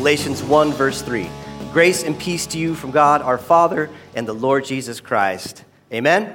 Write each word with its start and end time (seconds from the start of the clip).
Galatians 0.00 0.42
1, 0.42 0.72
verse 0.72 1.02
3. 1.02 1.28
Grace 1.74 2.04
and 2.04 2.18
peace 2.18 2.46
to 2.46 2.58
you 2.58 2.74
from 2.74 2.90
God 2.90 3.20
our 3.20 3.36
Father 3.36 3.90
and 4.14 4.26
the 4.26 4.32
Lord 4.32 4.64
Jesus 4.64 4.98
Christ. 4.98 5.62
Amen? 5.92 6.34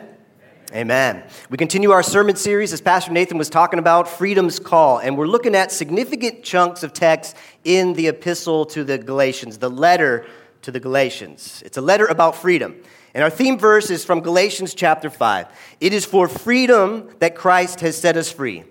Amen. 0.72 1.24
We 1.50 1.58
continue 1.58 1.90
our 1.90 2.04
sermon 2.04 2.36
series, 2.36 2.74
as 2.74 2.80
Pastor 2.80 3.12
Nathan 3.12 3.40
was 3.40 3.50
talking 3.50 3.80
about, 3.80 4.08
Freedom's 4.08 4.60
Call. 4.60 5.00
And 5.00 5.18
we're 5.18 5.26
looking 5.26 5.56
at 5.56 5.72
significant 5.72 6.44
chunks 6.44 6.84
of 6.84 6.94
text 6.94 7.36
in 7.64 7.94
the 7.94 8.08
epistle 8.10 8.68
to 8.68 8.84
the 8.84 9.00
Galatians, 9.00 9.58
the 9.58 9.72
letter 9.72 10.28
to 10.62 10.70
the 10.70 10.80
Galatians. 10.80 11.64
It's 11.66 11.78
a 11.78 11.82
letter 11.82 12.06
about 12.06 12.36
freedom. 12.36 12.76
And 13.16 13.24
our 13.24 13.32
theme 13.32 13.58
verse 13.58 13.90
is 13.90 14.06
from 14.06 14.22
Galatians 14.22 14.76
chapter 14.76 15.10
5. 15.10 15.48
It 15.82 15.92
is 15.92 16.06
for 16.06 16.28
freedom 16.28 17.10
that 17.18 17.34
Christ 17.34 17.80
has 17.80 17.98
set 17.98 18.16
us 18.16 18.32
free. 18.32 18.64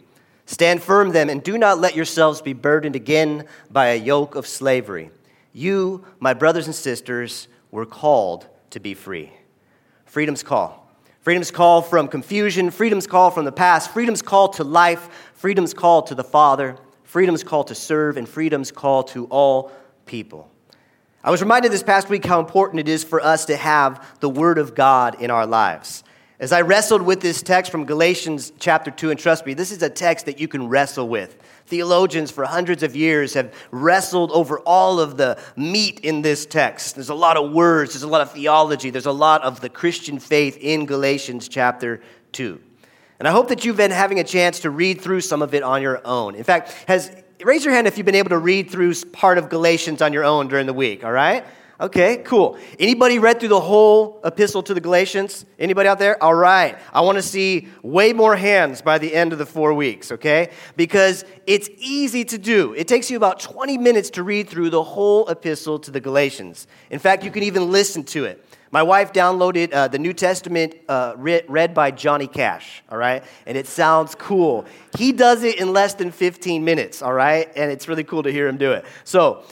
Stand 0.46 0.82
firm 0.82 1.10
then, 1.10 1.30
and 1.30 1.42
do 1.42 1.56
not 1.56 1.78
let 1.78 1.96
yourselves 1.96 2.42
be 2.42 2.52
burdened 2.52 2.96
again 2.96 3.46
by 3.70 3.88
a 3.88 3.96
yoke 3.96 4.34
of 4.34 4.46
slavery. 4.46 5.10
You, 5.52 6.04
my 6.20 6.34
brothers 6.34 6.66
and 6.66 6.74
sisters, 6.74 7.48
were 7.70 7.86
called 7.86 8.46
to 8.70 8.80
be 8.80 8.94
free. 8.94 9.32
Freedom's 10.04 10.42
call. 10.42 10.84
Freedom's 11.20 11.50
call 11.50 11.80
from 11.80 12.08
confusion, 12.08 12.70
freedom's 12.70 13.06
call 13.06 13.30
from 13.30 13.46
the 13.46 13.52
past, 13.52 13.90
freedom's 13.92 14.20
call 14.20 14.48
to 14.48 14.64
life, 14.64 15.30
freedom's 15.32 15.72
call 15.72 16.02
to 16.02 16.14
the 16.14 16.22
Father, 16.22 16.76
freedom's 17.04 17.42
call 17.42 17.64
to 17.64 17.74
serve, 17.74 18.18
and 18.18 18.28
freedom's 18.28 18.70
call 18.70 19.02
to 19.04 19.24
all 19.26 19.72
people. 20.04 20.50
I 21.22 21.30
was 21.30 21.40
reminded 21.40 21.72
this 21.72 21.82
past 21.82 22.10
week 22.10 22.26
how 22.26 22.40
important 22.40 22.80
it 22.80 22.88
is 22.88 23.02
for 23.02 23.22
us 23.22 23.46
to 23.46 23.56
have 23.56 24.06
the 24.20 24.28
Word 24.28 24.58
of 24.58 24.74
God 24.74 25.22
in 25.22 25.30
our 25.30 25.46
lives. 25.46 26.04
As 26.40 26.50
I 26.50 26.62
wrestled 26.62 27.02
with 27.02 27.20
this 27.20 27.42
text 27.42 27.70
from 27.70 27.84
Galatians 27.84 28.52
chapter 28.58 28.90
2, 28.90 29.10
and 29.10 29.20
trust 29.20 29.46
me, 29.46 29.54
this 29.54 29.70
is 29.70 29.80
a 29.84 29.88
text 29.88 30.26
that 30.26 30.40
you 30.40 30.48
can 30.48 30.68
wrestle 30.68 31.08
with. 31.08 31.40
Theologians 31.66 32.32
for 32.32 32.44
hundreds 32.44 32.82
of 32.82 32.96
years 32.96 33.34
have 33.34 33.54
wrestled 33.70 34.32
over 34.32 34.58
all 34.60 34.98
of 34.98 35.16
the 35.16 35.38
meat 35.54 36.00
in 36.00 36.22
this 36.22 36.44
text. 36.44 36.96
There's 36.96 37.08
a 37.08 37.14
lot 37.14 37.36
of 37.36 37.52
words, 37.52 37.92
there's 37.92 38.02
a 38.02 38.08
lot 38.08 38.20
of 38.20 38.32
theology, 38.32 38.90
there's 38.90 39.06
a 39.06 39.12
lot 39.12 39.44
of 39.44 39.60
the 39.60 39.68
Christian 39.68 40.18
faith 40.18 40.58
in 40.60 40.86
Galatians 40.86 41.48
chapter 41.48 42.02
2. 42.32 42.60
And 43.20 43.28
I 43.28 43.30
hope 43.30 43.46
that 43.48 43.64
you've 43.64 43.76
been 43.76 43.92
having 43.92 44.18
a 44.18 44.24
chance 44.24 44.58
to 44.60 44.70
read 44.70 45.00
through 45.00 45.20
some 45.20 45.40
of 45.40 45.54
it 45.54 45.62
on 45.62 45.82
your 45.82 46.04
own. 46.04 46.34
In 46.34 46.42
fact, 46.42 46.72
has 46.88 47.14
raise 47.44 47.64
your 47.64 47.72
hand 47.72 47.86
if 47.86 47.96
you've 47.96 48.06
been 48.06 48.16
able 48.16 48.30
to 48.30 48.38
read 48.38 48.70
through 48.70 48.92
part 49.12 49.38
of 49.38 49.48
Galatians 49.48 50.02
on 50.02 50.12
your 50.12 50.24
own 50.24 50.48
during 50.48 50.66
the 50.66 50.74
week, 50.74 51.04
all 51.04 51.12
right? 51.12 51.44
Okay, 51.80 52.18
cool. 52.18 52.56
Anybody 52.78 53.18
read 53.18 53.40
through 53.40 53.48
the 53.48 53.60
whole 53.60 54.20
epistle 54.24 54.62
to 54.62 54.74
the 54.74 54.80
Galatians? 54.80 55.44
Anybody 55.58 55.88
out 55.88 55.98
there? 55.98 56.22
All 56.22 56.34
right. 56.34 56.78
I 56.92 57.00
want 57.00 57.16
to 57.16 57.22
see 57.22 57.66
way 57.82 58.12
more 58.12 58.36
hands 58.36 58.80
by 58.80 58.98
the 58.98 59.12
end 59.12 59.32
of 59.32 59.40
the 59.40 59.46
four 59.46 59.74
weeks, 59.74 60.12
okay? 60.12 60.50
Because 60.76 61.24
it's 61.48 61.68
easy 61.78 62.24
to 62.26 62.38
do. 62.38 62.74
It 62.74 62.86
takes 62.86 63.10
you 63.10 63.16
about 63.16 63.40
20 63.40 63.76
minutes 63.78 64.10
to 64.10 64.22
read 64.22 64.48
through 64.48 64.70
the 64.70 64.84
whole 64.84 65.28
epistle 65.28 65.80
to 65.80 65.90
the 65.90 66.00
Galatians. 66.00 66.68
In 66.90 67.00
fact, 67.00 67.24
you 67.24 67.32
can 67.32 67.42
even 67.42 67.72
listen 67.72 68.04
to 68.04 68.24
it. 68.24 68.44
My 68.70 68.82
wife 68.82 69.12
downloaded 69.12 69.72
uh, 69.72 69.88
the 69.88 69.98
New 69.98 70.12
Testament 70.12 70.76
uh, 70.88 71.14
read 71.16 71.74
by 71.74 71.90
Johnny 71.90 72.26
Cash, 72.28 72.84
all 72.88 72.98
right? 72.98 73.24
And 73.46 73.58
it 73.58 73.66
sounds 73.66 74.14
cool. 74.14 74.64
He 74.96 75.12
does 75.12 75.42
it 75.42 75.60
in 75.60 75.72
less 75.72 75.94
than 75.94 76.12
15 76.12 76.64
minutes, 76.64 77.02
all 77.02 77.12
right? 77.12 77.50
And 77.56 77.70
it's 77.72 77.88
really 77.88 78.04
cool 78.04 78.22
to 78.22 78.30
hear 78.30 78.46
him 78.46 78.58
do 78.58 78.72
it. 78.72 78.84
So, 79.04 79.44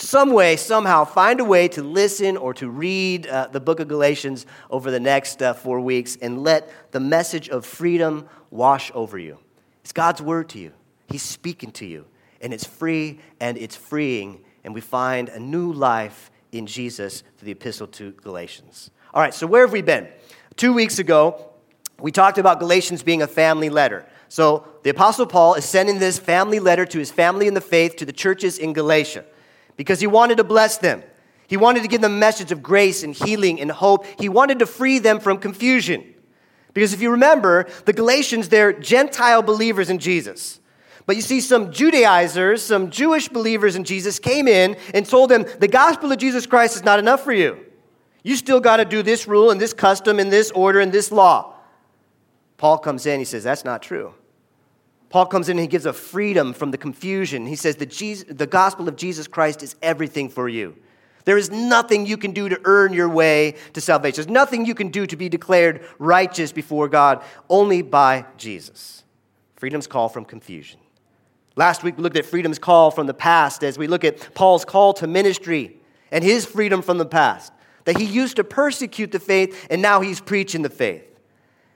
some 0.00 0.32
way, 0.32 0.56
somehow, 0.56 1.04
find 1.04 1.40
a 1.40 1.44
way 1.44 1.68
to 1.68 1.82
listen 1.82 2.36
or 2.36 2.54
to 2.54 2.70
read 2.70 3.26
uh, 3.26 3.48
the 3.48 3.60
book 3.60 3.80
of 3.80 3.88
Galatians 3.88 4.46
over 4.70 4.90
the 4.90 5.00
next 5.00 5.42
uh, 5.42 5.52
four 5.52 5.80
weeks 5.80 6.16
and 6.22 6.42
let 6.42 6.70
the 6.92 7.00
message 7.00 7.48
of 7.48 7.66
freedom 7.66 8.28
wash 8.50 8.90
over 8.94 9.18
you. 9.18 9.38
It's 9.82 9.92
God's 9.92 10.22
word 10.22 10.48
to 10.50 10.58
you, 10.58 10.72
He's 11.08 11.22
speaking 11.22 11.70
to 11.72 11.86
you, 11.86 12.06
and 12.40 12.54
it's 12.54 12.64
free 12.64 13.20
and 13.40 13.58
it's 13.58 13.76
freeing, 13.76 14.42
and 14.64 14.74
we 14.74 14.80
find 14.80 15.28
a 15.28 15.38
new 15.38 15.72
life 15.72 16.30
in 16.52 16.66
Jesus 16.66 17.22
through 17.36 17.46
the 17.46 17.52
epistle 17.52 17.86
to 17.88 18.12
Galatians. 18.12 18.90
All 19.12 19.20
right, 19.20 19.34
so 19.34 19.46
where 19.46 19.62
have 19.62 19.72
we 19.72 19.82
been? 19.82 20.08
Two 20.56 20.72
weeks 20.72 20.98
ago, 20.98 21.50
we 22.00 22.10
talked 22.10 22.38
about 22.38 22.58
Galatians 22.58 23.02
being 23.02 23.22
a 23.22 23.26
family 23.26 23.68
letter. 23.68 24.06
So 24.28 24.66
the 24.82 24.90
Apostle 24.90 25.26
Paul 25.26 25.54
is 25.54 25.64
sending 25.64 25.98
this 25.98 26.18
family 26.18 26.60
letter 26.60 26.86
to 26.86 26.98
his 26.98 27.10
family 27.10 27.46
in 27.46 27.54
the 27.54 27.60
faith 27.60 27.96
to 27.96 28.06
the 28.06 28.12
churches 28.12 28.58
in 28.58 28.72
Galatia 28.72 29.24
because 29.80 29.98
he 29.98 30.06
wanted 30.06 30.36
to 30.36 30.44
bless 30.44 30.76
them. 30.76 31.02
He 31.48 31.56
wanted 31.56 31.80
to 31.80 31.88
give 31.88 32.02
them 32.02 32.12
a 32.12 32.18
message 32.18 32.52
of 32.52 32.62
grace 32.62 33.02
and 33.02 33.14
healing 33.14 33.58
and 33.62 33.70
hope. 33.70 34.04
He 34.20 34.28
wanted 34.28 34.58
to 34.58 34.66
free 34.66 34.98
them 34.98 35.20
from 35.20 35.38
confusion. 35.38 36.04
Because 36.74 36.92
if 36.92 37.00
you 37.00 37.10
remember, 37.12 37.66
the 37.86 37.94
Galatians, 37.94 38.50
they're 38.50 38.74
Gentile 38.74 39.40
believers 39.40 39.88
in 39.88 39.98
Jesus. 39.98 40.60
But 41.06 41.16
you 41.16 41.22
see, 41.22 41.40
some 41.40 41.72
Judaizers, 41.72 42.62
some 42.62 42.90
Jewish 42.90 43.30
believers 43.30 43.74
in 43.74 43.84
Jesus 43.84 44.18
came 44.18 44.48
in 44.48 44.76
and 44.92 45.06
told 45.06 45.30
them 45.30 45.46
the 45.60 45.66
gospel 45.66 46.12
of 46.12 46.18
Jesus 46.18 46.44
Christ 46.44 46.76
is 46.76 46.84
not 46.84 46.98
enough 46.98 47.24
for 47.24 47.32
you. 47.32 47.58
You 48.22 48.36
still 48.36 48.60
got 48.60 48.76
to 48.76 48.84
do 48.84 49.02
this 49.02 49.26
rule 49.26 49.50
and 49.50 49.58
this 49.58 49.72
custom 49.72 50.18
and 50.18 50.30
this 50.30 50.50
order 50.50 50.80
and 50.80 50.92
this 50.92 51.10
law. 51.10 51.54
Paul 52.58 52.76
comes 52.76 53.06
in, 53.06 53.18
he 53.18 53.24
says, 53.24 53.44
That's 53.44 53.64
not 53.64 53.80
true. 53.80 54.12
Paul 55.10 55.26
comes 55.26 55.48
in 55.48 55.58
and 55.58 55.60
he 55.60 55.66
gives 55.66 55.86
a 55.86 55.92
freedom 55.92 56.52
from 56.52 56.70
the 56.70 56.78
confusion. 56.78 57.44
He 57.46 57.56
says 57.56 57.76
that 57.76 57.90
Jesus, 57.90 58.24
the 58.28 58.46
gospel 58.46 58.88
of 58.88 58.96
Jesus 58.96 59.26
Christ 59.26 59.62
is 59.62 59.74
everything 59.82 60.28
for 60.28 60.48
you. 60.48 60.76
There 61.24 61.36
is 61.36 61.50
nothing 61.50 62.06
you 62.06 62.16
can 62.16 62.30
do 62.30 62.48
to 62.48 62.60
earn 62.64 62.92
your 62.92 63.08
way 63.08 63.56
to 63.74 63.80
salvation. 63.80 64.16
There's 64.16 64.32
nothing 64.32 64.64
you 64.64 64.74
can 64.74 64.88
do 64.88 65.06
to 65.06 65.16
be 65.16 65.28
declared 65.28 65.84
righteous 65.98 66.52
before 66.52 66.88
God, 66.88 67.22
only 67.48 67.82
by 67.82 68.24
Jesus. 68.38 69.04
Freedom's 69.56 69.86
call 69.86 70.08
from 70.08 70.24
confusion. 70.24 70.80
Last 71.56 71.82
week 71.82 71.96
we 71.96 72.02
looked 72.02 72.16
at 72.16 72.24
freedom's 72.24 72.58
call 72.58 72.90
from 72.90 73.06
the 73.06 73.14
past 73.14 73.62
as 73.64 73.76
we 73.76 73.86
look 73.86 74.04
at 74.04 74.34
Paul's 74.34 74.64
call 74.64 74.94
to 74.94 75.06
ministry 75.06 75.76
and 76.10 76.24
his 76.24 76.46
freedom 76.46 76.82
from 76.82 76.98
the 76.98 77.04
past. 77.04 77.52
That 77.84 77.98
he 77.98 78.04
used 78.04 78.36
to 78.36 78.44
persecute 78.44 79.10
the 79.10 79.18
faith 79.18 79.66
and 79.68 79.82
now 79.82 80.00
he's 80.00 80.20
preaching 80.20 80.62
the 80.62 80.70
faith. 80.70 81.09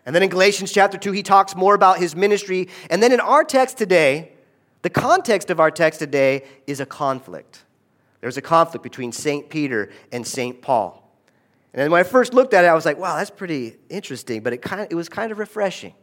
And 0.06 0.15
then 0.15 0.22
in 0.22 0.28
Galatians 0.28 0.72
chapter 0.72 0.98
2, 0.98 1.12
he 1.12 1.22
talks 1.22 1.56
more 1.56 1.75
about 1.75 1.98
his 1.98 2.15
ministry. 2.15 2.69
And 2.91 3.03
then 3.03 3.12
in 3.12 3.20
our 3.20 3.44
text 3.44 3.78
today, 3.78 4.32
the 4.82 4.91
context 4.91 5.48
of 5.48 5.60
our 5.60 5.70
text 5.70 6.00
today 6.00 6.44
is 6.66 6.81
a 6.81 6.87
conflict. 6.87 7.65
There's 8.20 8.37
a 8.37 8.42
conflict 8.42 8.82
between 8.82 9.12
St. 9.12 9.48
Peter 9.48 9.91
and 10.12 10.26
St. 10.26 10.60
Paul. 10.60 11.00
And 11.72 11.81
then 11.81 11.91
when 11.91 12.00
I 12.00 12.04
first 12.04 12.34
looked 12.34 12.54
at 12.54 12.65
it, 12.65 12.69
I 12.69 12.75
was 12.75 12.84
like, 12.84 12.98
wow, 12.98 13.16
that's 13.16 13.31
pretty 13.31 13.76
interesting, 13.88 14.42
but 14.42 14.53
it, 14.53 14.62
kind 14.62 14.81
of, 14.81 14.88
it 14.91 14.94
was 14.94 15.09
kind 15.09 15.32
of 15.32 15.38
refreshing. 15.38 15.94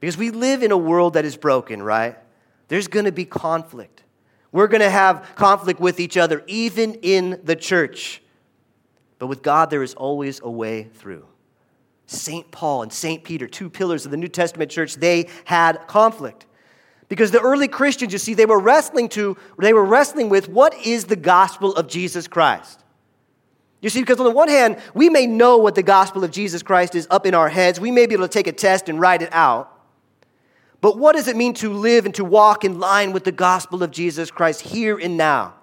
Because 0.00 0.16
we 0.16 0.30
live 0.30 0.62
in 0.62 0.72
a 0.72 0.76
world 0.76 1.14
that 1.14 1.24
is 1.24 1.36
broken, 1.36 1.82
right? 1.82 2.18
There's 2.68 2.88
going 2.88 3.04
to 3.04 3.12
be 3.12 3.24
conflict. 3.24 4.02
We're 4.50 4.66
going 4.66 4.80
to 4.80 4.90
have 4.90 5.32
conflict 5.36 5.78
with 5.78 6.00
each 6.00 6.16
other, 6.16 6.42
even 6.46 6.94
in 6.94 7.40
the 7.44 7.54
church. 7.54 8.22
But 9.18 9.28
with 9.28 9.42
God, 9.42 9.70
there 9.70 9.82
is 9.82 9.94
always 9.94 10.40
a 10.42 10.50
way 10.50 10.84
through. 10.84 11.26
St. 12.10 12.50
Paul 12.50 12.82
and 12.82 12.92
St. 12.92 13.22
Peter, 13.22 13.46
two 13.46 13.70
pillars 13.70 14.04
of 14.04 14.10
the 14.10 14.16
New 14.16 14.28
Testament 14.28 14.70
church, 14.70 14.96
they 14.96 15.28
had 15.44 15.86
conflict. 15.86 16.46
Because 17.08 17.30
the 17.30 17.40
early 17.40 17.68
Christians, 17.68 18.12
you 18.12 18.18
see, 18.18 18.34
they 18.34 18.46
were 18.46 18.58
wrestling 18.58 19.08
to, 19.10 19.36
they 19.58 19.72
were 19.72 19.84
wrestling 19.84 20.28
with 20.28 20.48
what 20.48 20.74
is 20.84 21.04
the 21.04 21.16
gospel 21.16 21.74
of 21.74 21.86
Jesus 21.86 22.26
Christ? 22.26 22.82
You 23.80 23.90
see, 23.90 24.00
because 24.00 24.18
on 24.18 24.24
the 24.26 24.32
one 24.32 24.48
hand, 24.48 24.78
we 24.92 25.08
may 25.08 25.26
know 25.26 25.56
what 25.56 25.76
the 25.76 25.84
gospel 25.84 26.24
of 26.24 26.32
Jesus 26.32 26.62
Christ 26.62 26.96
is 26.96 27.06
up 27.10 27.26
in 27.26 27.34
our 27.34 27.48
heads. 27.48 27.78
We 27.78 27.92
may 27.92 28.06
be 28.06 28.14
able 28.14 28.26
to 28.26 28.32
take 28.32 28.48
a 28.48 28.52
test 28.52 28.88
and 28.88 29.00
write 29.00 29.22
it 29.22 29.32
out. 29.32 29.72
But 30.80 30.98
what 30.98 31.14
does 31.14 31.28
it 31.28 31.36
mean 31.36 31.54
to 31.54 31.72
live 31.72 32.06
and 32.06 32.14
to 32.16 32.24
walk 32.24 32.64
in 32.64 32.80
line 32.80 33.12
with 33.12 33.22
the 33.22 33.32
gospel 33.32 33.82
of 33.82 33.92
Jesus 33.92 34.30
Christ 34.30 34.62
here 34.62 34.98
and 34.98 35.16
now 35.16 35.54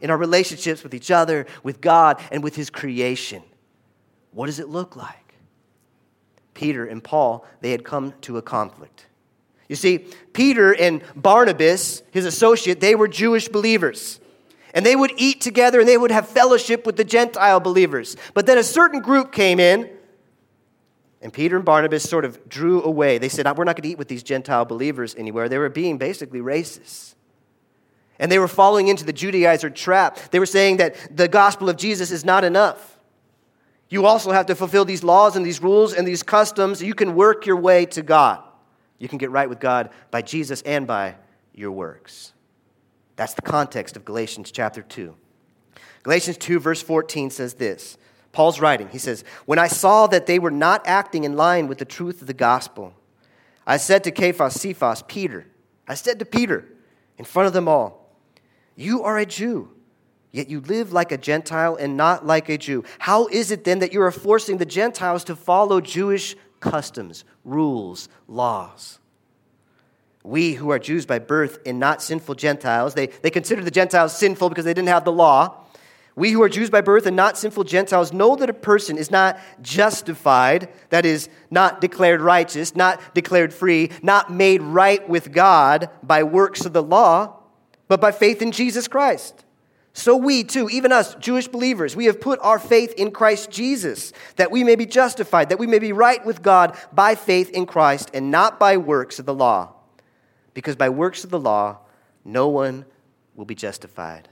in 0.00 0.10
our 0.10 0.18
relationships 0.18 0.82
with 0.82 0.92
each 0.92 1.10
other, 1.10 1.46
with 1.62 1.80
God, 1.80 2.22
and 2.30 2.44
with 2.44 2.54
His 2.54 2.68
creation? 2.68 3.42
What 4.32 4.46
does 4.46 4.58
it 4.58 4.68
look 4.68 4.94
like? 4.94 5.25
Peter 6.56 6.86
and 6.86 7.04
Paul, 7.04 7.44
they 7.60 7.70
had 7.70 7.84
come 7.84 8.14
to 8.22 8.38
a 8.38 8.42
conflict. 8.42 9.04
You 9.68 9.76
see, 9.76 9.98
Peter 10.32 10.74
and 10.74 11.02
Barnabas, 11.14 12.02
his 12.12 12.24
associate, 12.24 12.80
they 12.80 12.94
were 12.94 13.08
Jewish 13.08 13.48
believers. 13.48 14.20
And 14.72 14.84
they 14.84 14.96
would 14.96 15.12
eat 15.18 15.42
together 15.42 15.80
and 15.80 15.88
they 15.88 15.98
would 15.98 16.10
have 16.10 16.26
fellowship 16.26 16.86
with 16.86 16.96
the 16.96 17.04
Gentile 17.04 17.60
believers. 17.60 18.16
But 18.32 18.46
then 18.46 18.56
a 18.56 18.62
certain 18.62 19.00
group 19.00 19.32
came 19.32 19.60
in, 19.60 19.90
and 21.20 21.30
Peter 21.30 21.56
and 21.56 21.64
Barnabas 21.64 22.08
sort 22.08 22.24
of 22.24 22.48
drew 22.48 22.82
away. 22.82 23.18
They 23.18 23.28
said, 23.28 23.46
ah, 23.46 23.52
We're 23.54 23.64
not 23.64 23.76
going 23.76 23.82
to 23.82 23.88
eat 23.90 23.98
with 23.98 24.08
these 24.08 24.22
Gentile 24.22 24.64
believers 24.64 25.14
anywhere. 25.14 25.50
They 25.50 25.58
were 25.58 25.68
being 25.68 25.98
basically 25.98 26.40
racist. 26.40 27.14
And 28.18 28.32
they 28.32 28.38
were 28.38 28.48
falling 28.48 28.88
into 28.88 29.04
the 29.04 29.12
Judaizer 29.12 29.74
trap. 29.74 30.18
They 30.30 30.38
were 30.38 30.46
saying 30.46 30.78
that 30.78 31.14
the 31.14 31.28
gospel 31.28 31.68
of 31.68 31.76
Jesus 31.76 32.10
is 32.10 32.24
not 32.24 32.44
enough. 32.44 32.95
You 33.88 34.06
also 34.06 34.32
have 34.32 34.46
to 34.46 34.54
fulfill 34.54 34.84
these 34.84 35.04
laws 35.04 35.36
and 35.36 35.46
these 35.46 35.62
rules 35.62 35.94
and 35.94 36.06
these 36.06 36.22
customs. 36.22 36.82
You 36.82 36.94
can 36.94 37.14
work 37.14 37.46
your 37.46 37.56
way 37.56 37.86
to 37.86 38.02
God. 38.02 38.42
You 38.98 39.08
can 39.08 39.18
get 39.18 39.30
right 39.30 39.48
with 39.48 39.60
God 39.60 39.90
by 40.10 40.22
Jesus 40.22 40.62
and 40.62 40.86
by 40.86 41.16
your 41.54 41.70
works. 41.70 42.32
That's 43.14 43.34
the 43.34 43.42
context 43.42 43.96
of 43.96 44.04
Galatians 44.04 44.50
chapter 44.50 44.82
2. 44.82 45.14
Galatians 46.02 46.36
2, 46.38 46.60
verse 46.60 46.82
14 46.82 47.30
says 47.30 47.54
this 47.54 47.96
Paul's 48.32 48.60
writing. 48.60 48.88
He 48.88 48.98
says, 48.98 49.24
When 49.44 49.58
I 49.58 49.68
saw 49.68 50.06
that 50.08 50.26
they 50.26 50.38
were 50.38 50.50
not 50.50 50.86
acting 50.86 51.24
in 51.24 51.36
line 51.36 51.68
with 51.68 51.78
the 51.78 51.84
truth 51.84 52.20
of 52.20 52.26
the 52.26 52.34
gospel, 52.34 52.92
I 53.66 53.76
said 53.76 54.04
to 54.04 54.12
Cephas, 54.14 54.60
Cephas, 54.60 55.02
Peter, 55.06 55.46
I 55.88 55.94
said 55.94 56.18
to 56.18 56.24
Peter 56.24 56.66
in 57.18 57.24
front 57.24 57.46
of 57.46 57.52
them 57.52 57.68
all, 57.68 58.14
You 58.74 59.02
are 59.04 59.18
a 59.18 59.26
Jew 59.26 59.70
yet 60.36 60.50
you 60.50 60.60
live 60.60 60.92
like 60.92 61.12
a 61.12 61.16
Gentile 61.16 61.76
and 61.76 61.96
not 61.96 62.26
like 62.26 62.48
a 62.48 62.58
Jew. 62.58 62.84
How 62.98 63.26
is 63.28 63.50
it 63.50 63.64
then 63.64 63.78
that 63.78 63.92
you 63.92 64.02
are 64.02 64.10
forcing 64.10 64.58
the 64.58 64.66
Gentiles 64.66 65.24
to 65.24 65.34
follow 65.34 65.80
Jewish 65.80 66.36
customs, 66.60 67.24
rules, 67.44 68.08
laws? 68.28 68.98
We 70.22 70.54
who 70.54 70.70
are 70.70 70.78
Jews 70.78 71.06
by 71.06 71.20
birth 71.20 71.60
and 71.64 71.80
not 71.80 72.02
sinful 72.02 72.34
Gentiles, 72.34 72.94
they, 72.94 73.06
they 73.06 73.30
consider 73.30 73.62
the 73.62 73.70
Gentiles 73.70 74.16
sinful 74.16 74.50
because 74.50 74.64
they 74.64 74.74
didn't 74.74 74.88
have 74.88 75.04
the 75.04 75.12
law. 75.12 75.62
We 76.16 76.32
who 76.32 76.42
are 76.42 76.48
Jews 76.48 76.68
by 76.68 76.80
birth 76.80 77.06
and 77.06 77.16
not 77.16 77.38
sinful 77.38 77.64
Gentiles 77.64 78.12
know 78.12 78.36
that 78.36 78.50
a 78.50 78.54
person 78.54 78.98
is 78.98 79.10
not 79.10 79.38
justified, 79.62 80.68
that 80.90 81.06
is, 81.06 81.28
not 81.50 81.80
declared 81.80 82.20
righteous, 82.20 82.74
not 82.74 83.14
declared 83.14 83.54
free, 83.54 83.90
not 84.02 84.32
made 84.32 84.62
right 84.62 85.06
with 85.08 85.32
God 85.32 85.90
by 86.02 86.22
works 86.24 86.64
of 86.64 86.72
the 86.72 86.82
law, 86.82 87.38
but 87.86 88.00
by 88.00 88.12
faith 88.12 88.42
in 88.42 88.50
Jesus 88.50 88.88
Christ. 88.88 89.45
So 89.96 90.14
we 90.14 90.44
too, 90.44 90.68
even 90.68 90.92
us, 90.92 91.14
Jewish 91.14 91.48
believers, 91.48 91.96
we 91.96 92.04
have 92.04 92.20
put 92.20 92.38
our 92.42 92.58
faith 92.58 92.92
in 92.98 93.12
Christ 93.12 93.50
Jesus, 93.50 94.12
that 94.36 94.50
we 94.50 94.62
may 94.62 94.76
be 94.76 94.84
justified, 94.84 95.48
that 95.48 95.58
we 95.58 95.66
may 95.66 95.78
be 95.78 95.92
right 95.92 96.22
with 96.22 96.42
God 96.42 96.76
by 96.92 97.14
faith 97.14 97.48
in 97.48 97.64
Christ 97.64 98.10
and 98.12 98.30
not 98.30 98.60
by 98.60 98.76
works 98.76 99.18
of 99.18 99.24
the 99.24 99.32
law. 99.32 99.72
Because 100.52 100.76
by 100.76 100.90
works 100.90 101.24
of 101.24 101.30
the 101.30 101.40
law, 101.40 101.78
no 102.26 102.46
one 102.46 102.84
will 103.36 103.46
be 103.46 103.54
justified. 103.54 104.28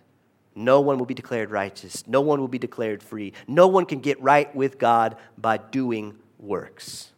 No 0.55 0.83
one 0.83 0.99
will 0.99 1.07
be 1.07 1.15
declared 1.15 1.51
righteous. 1.51 2.07
No 2.07 2.21
one 2.21 2.41
will 2.41 2.49
be 2.49 2.59
declared 2.59 3.03
free. 3.03 3.33
No 3.49 3.67
one 3.67 3.87
can 3.87 4.01
get 4.01 4.21
right 4.21 4.55
with 4.55 4.79
God 4.79 5.17
by 5.39 5.57
doing 5.57 6.15
works. 6.39 7.11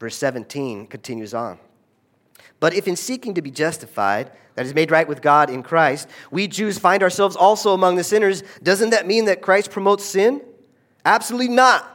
Verse 0.00 0.16
17 0.16 0.86
continues 0.86 1.34
on. 1.34 1.58
But 2.58 2.72
if 2.72 2.88
in 2.88 2.96
seeking 2.96 3.34
to 3.34 3.42
be 3.42 3.50
justified, 3.50 4.30
that 4.54 4.66
is 4.66 4.74
made 4.74 4.90
right 4.90 5.08
with 5.08 5.22
God 5.22 5.50
in 5.50 5.62
Christ, 5.62 6.08
we 6.30 6.46
Jews 6.46 6.78
find 6.78 7.02
ourselves 7.02 7.36
also 7.36 7.74
among 7.74 7.96
the 7.96 8.04
sinners, 8.04 8.42
doesn't 8.62 8.90
that 8.90 9.06
mean 9.06 9.24
that 9.26 9.42
Christ 9.42 9.70
promotes 9.70 10.04
sin? 10.04 10.40
Absolutely 11.04 11.48
not. 11.48 11.90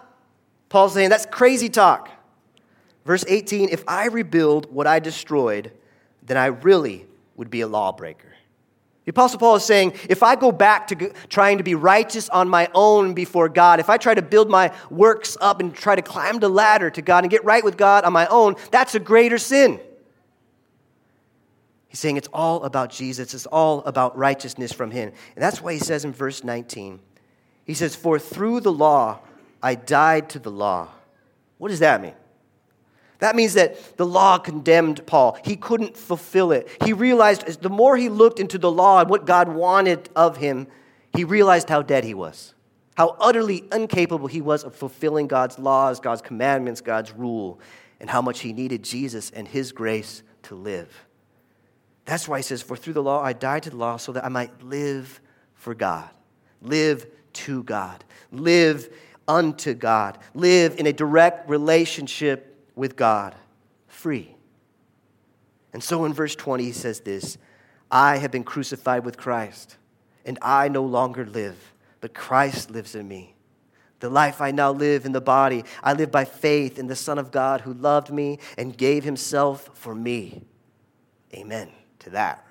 Paul's 0.69 0.93
saying 0.93 1.09
that's 1.09 1.25
crazy 1.25 1.69
talk. 1.69 2.09
Verse 3.05 3.25
18 3.27 3.69
If 3.69 3.83
I 3.87 4.05
rebuild 4.07 4.71
what 4.71 4.87
I 4.87 4.99
destroyed, 4.99 5.71
then 6.21 6.37
I 6.37 6.47
really 6.47 7.07
would 7.35 7.49
be 7.49 7.61
a 7.61 7.67
lawbreaker. 7.67 8.27
The 9.05 9.11
Apostle 9.11 9.39
Paul 9.39 9.55
is 9.55 9.63
saying, 9.63 9.93
if 10.07 10.21
I 10.21 10.35
go 10.35 10.51
back 10.51 10.85
to 10.89 11.11
trying 11.29 11.57
to 11.57 11.63
be 11.63 11.73
righteous 11.73 12.29
on 12.29 12.47
my 12.47 12.69
own 12.75 13.15
before 13.15 13.49
God, 13.49 13.79
if 13.79 13.89
I 13.89 13.97
try 13.97 14.13
to 14.13 14.21
build 14.21 14.51
my 14.51 14.71
works 14.91 15.35
up 15.41 15.61
and 15.61 15.73
try 15.73 15.95
to 15.95 16.03
climb 16.03 16.37
the 16.37 16.49
ladder 16.49 16.91
to 16.91 17.01
God 17.01 17.23
and 17.23 17.31
get 17.31 17.43
right 17.43 17.63
with 17.63 17.75
God 17.75 18.03
on 18.03 18.13
my 18.13 18.27
own, 18.27 18.55
that's 18.69 18.93
a 18.93 18.99
greater 18.99 19.39
sin. 19.39 19.79
He's 21.89 21.99
saying 21.99 22.17
it's 22.17 22.29
all 22.31 22.63
about 22.63 22.91
Jesus, 22.91 23.33
it's 23.33 23.47
all 23.47 23.83
about 23.83 24.15
righteousness 24.15 24.71
from 24.71 24.91
Him. 24.91 25.11
And 25.35 25.43
that's 25.43 25.61
why 25.61 25.73
he 25.73 25.79
says 25.79 26.05
in 26.05 26.13
verse 26.13 26.43
19, 26.43 26.99
he 27.65 27.73
says, 27.73 27.95
For 27.95 28.17
through 28.17 28.61
the 28.61 28.71
law 28.71 29.19
I 29.61 29.75
died 29.75 30.29
to 30.29 30.39
the 30.39 30.51
law. 30.51 30.87
What 31.57 31.69
does 31.69 31.79
that 31.79 32.01
mean? 32.01 32.13
That 33.19 33.35
means 33.35 33.55
that 33.55 33.97
the 33.97 34.05
law 34.05 34.37
condemned 34.37 35.05
Paul. 35.05 35.37
He 35.43 35.57
couldn't 35.57 35.97
fulfill 35.97 36.51
it. 36.51 36.69
He 36.85 36.93
realized 36.93 37.61
the 37.61 37.69
more 37.69 37.97
he 37.97 38.07
looked 38.07 38.39
into 38.39 38.57
the 38.57 38.71
law 38.71 39.01
and 39.01 39.09
what 39.09 39.25
God 39.25 39.49
wanted 39.49 40.09
of 40.15 40.37
him, 40.37 40.67
he 41.13 41.25
realized 41.25 41.69
how 41.69 41.81
dead 41.81 42.05
he 42.05 42.13
was, 42.13 42.53
how 42.95 43.17
utterly 43.19 43.65
incapable 43.73 44.27
he 44.27 44.41
was 44.41 44.63
of 44.63 44.73
fulfilling 44.73 45.27
God's 45.27 45.59
laws, 45.59 45.99
God's 45.99 46.21
commandments, 46.21 46.79
God's 46.79 47.11
rule, 47.11 47.59
and 47.99 48.09
how 48.09 48.21
much 48.21 48.39
he 48.39 48.53
needed 48.53 48.83
Jesus 48.83 49.31
and 49.31 49.47
his 49.47 49.73
grace 49.73 50.23
to 50.43 50.55
live. 50.55 51.05
That's 52.09 52.27
why 52.27 52.39
he 52.39 52.43
says, 52.43 52.63
For 52.63 52.75
through 52.75 52.93
the 52.93 53.03
law 53.03 53.21
I 53.21 53.33
died 53.33 53.63
to 53.63 53.69
the 53.69 53.75
law 53.75 53.97
so 53.97 54.11
that 54.13 54.25
I 54.25 54.29
might 54.29 54.63
live 54.63 55.21
for 55.53 55.75
God, 55.75 56.09
live 56.59 57.05
to 57.33 57.61
God, 57.61 58.03
live 58.31 58.91
unto 59.27 59.75
God, 59.75 60.17
live 60.33 60.79
in 60.79 60.87
a 60.87 60.93
direct 60.93 61.47
relationship 61.47 62.67
with 62.75 62.95
God 62.95 63.35
free. 63.85 64.35
And 65.71 65.83
so 65.83 66.03
in 66.05 66.13
verse 66.13 66.35
20, 66.35 66.63
he 66.63 66.71
says 66.71 67.01
this 67.01 67.37
I 67.91 68.17
have 68.17 68.31
been 68.31 68.43
crucified 68.43 69.05
with 69.05 69.15
Christ, 69.15 69.77
and 70.25 70.39
I 70.41 70.67
no 70.67 70.83
longer 70.83 71.27
live, 71.27 71.75
but 72.01 72.15
Christ 72.15 72.71
lives 72.71 72.95
in 72.95 73.07
me. 73.07 73.35
The 73.99 74.09
life 74.09 74.41
I 74.41 74.49
now 74.49 74.71
live 74.71 75.05
in 75.05 75.11
the 75.11 75.21
body, 75.21 75.63
I 75.83 75.93
live 75.93 76.09
by 76.09 76.25
faith 76.25 76.79
in 76.79 76.87
the 76.87 76.95
Son 76.95 77.19
of 77.19 77.31
God 77.31 77.61
who 77.61 77.73
loved 77.73 78.11
me 78.11 78.39
and 78.57 78.75
gave 78.75 79.03
himself 79.03 79.69
for 79.75 79.93
me. 79.93 80.41
Amen 81.35 81.69
to 81.99 82.11
that. 82.11 82.45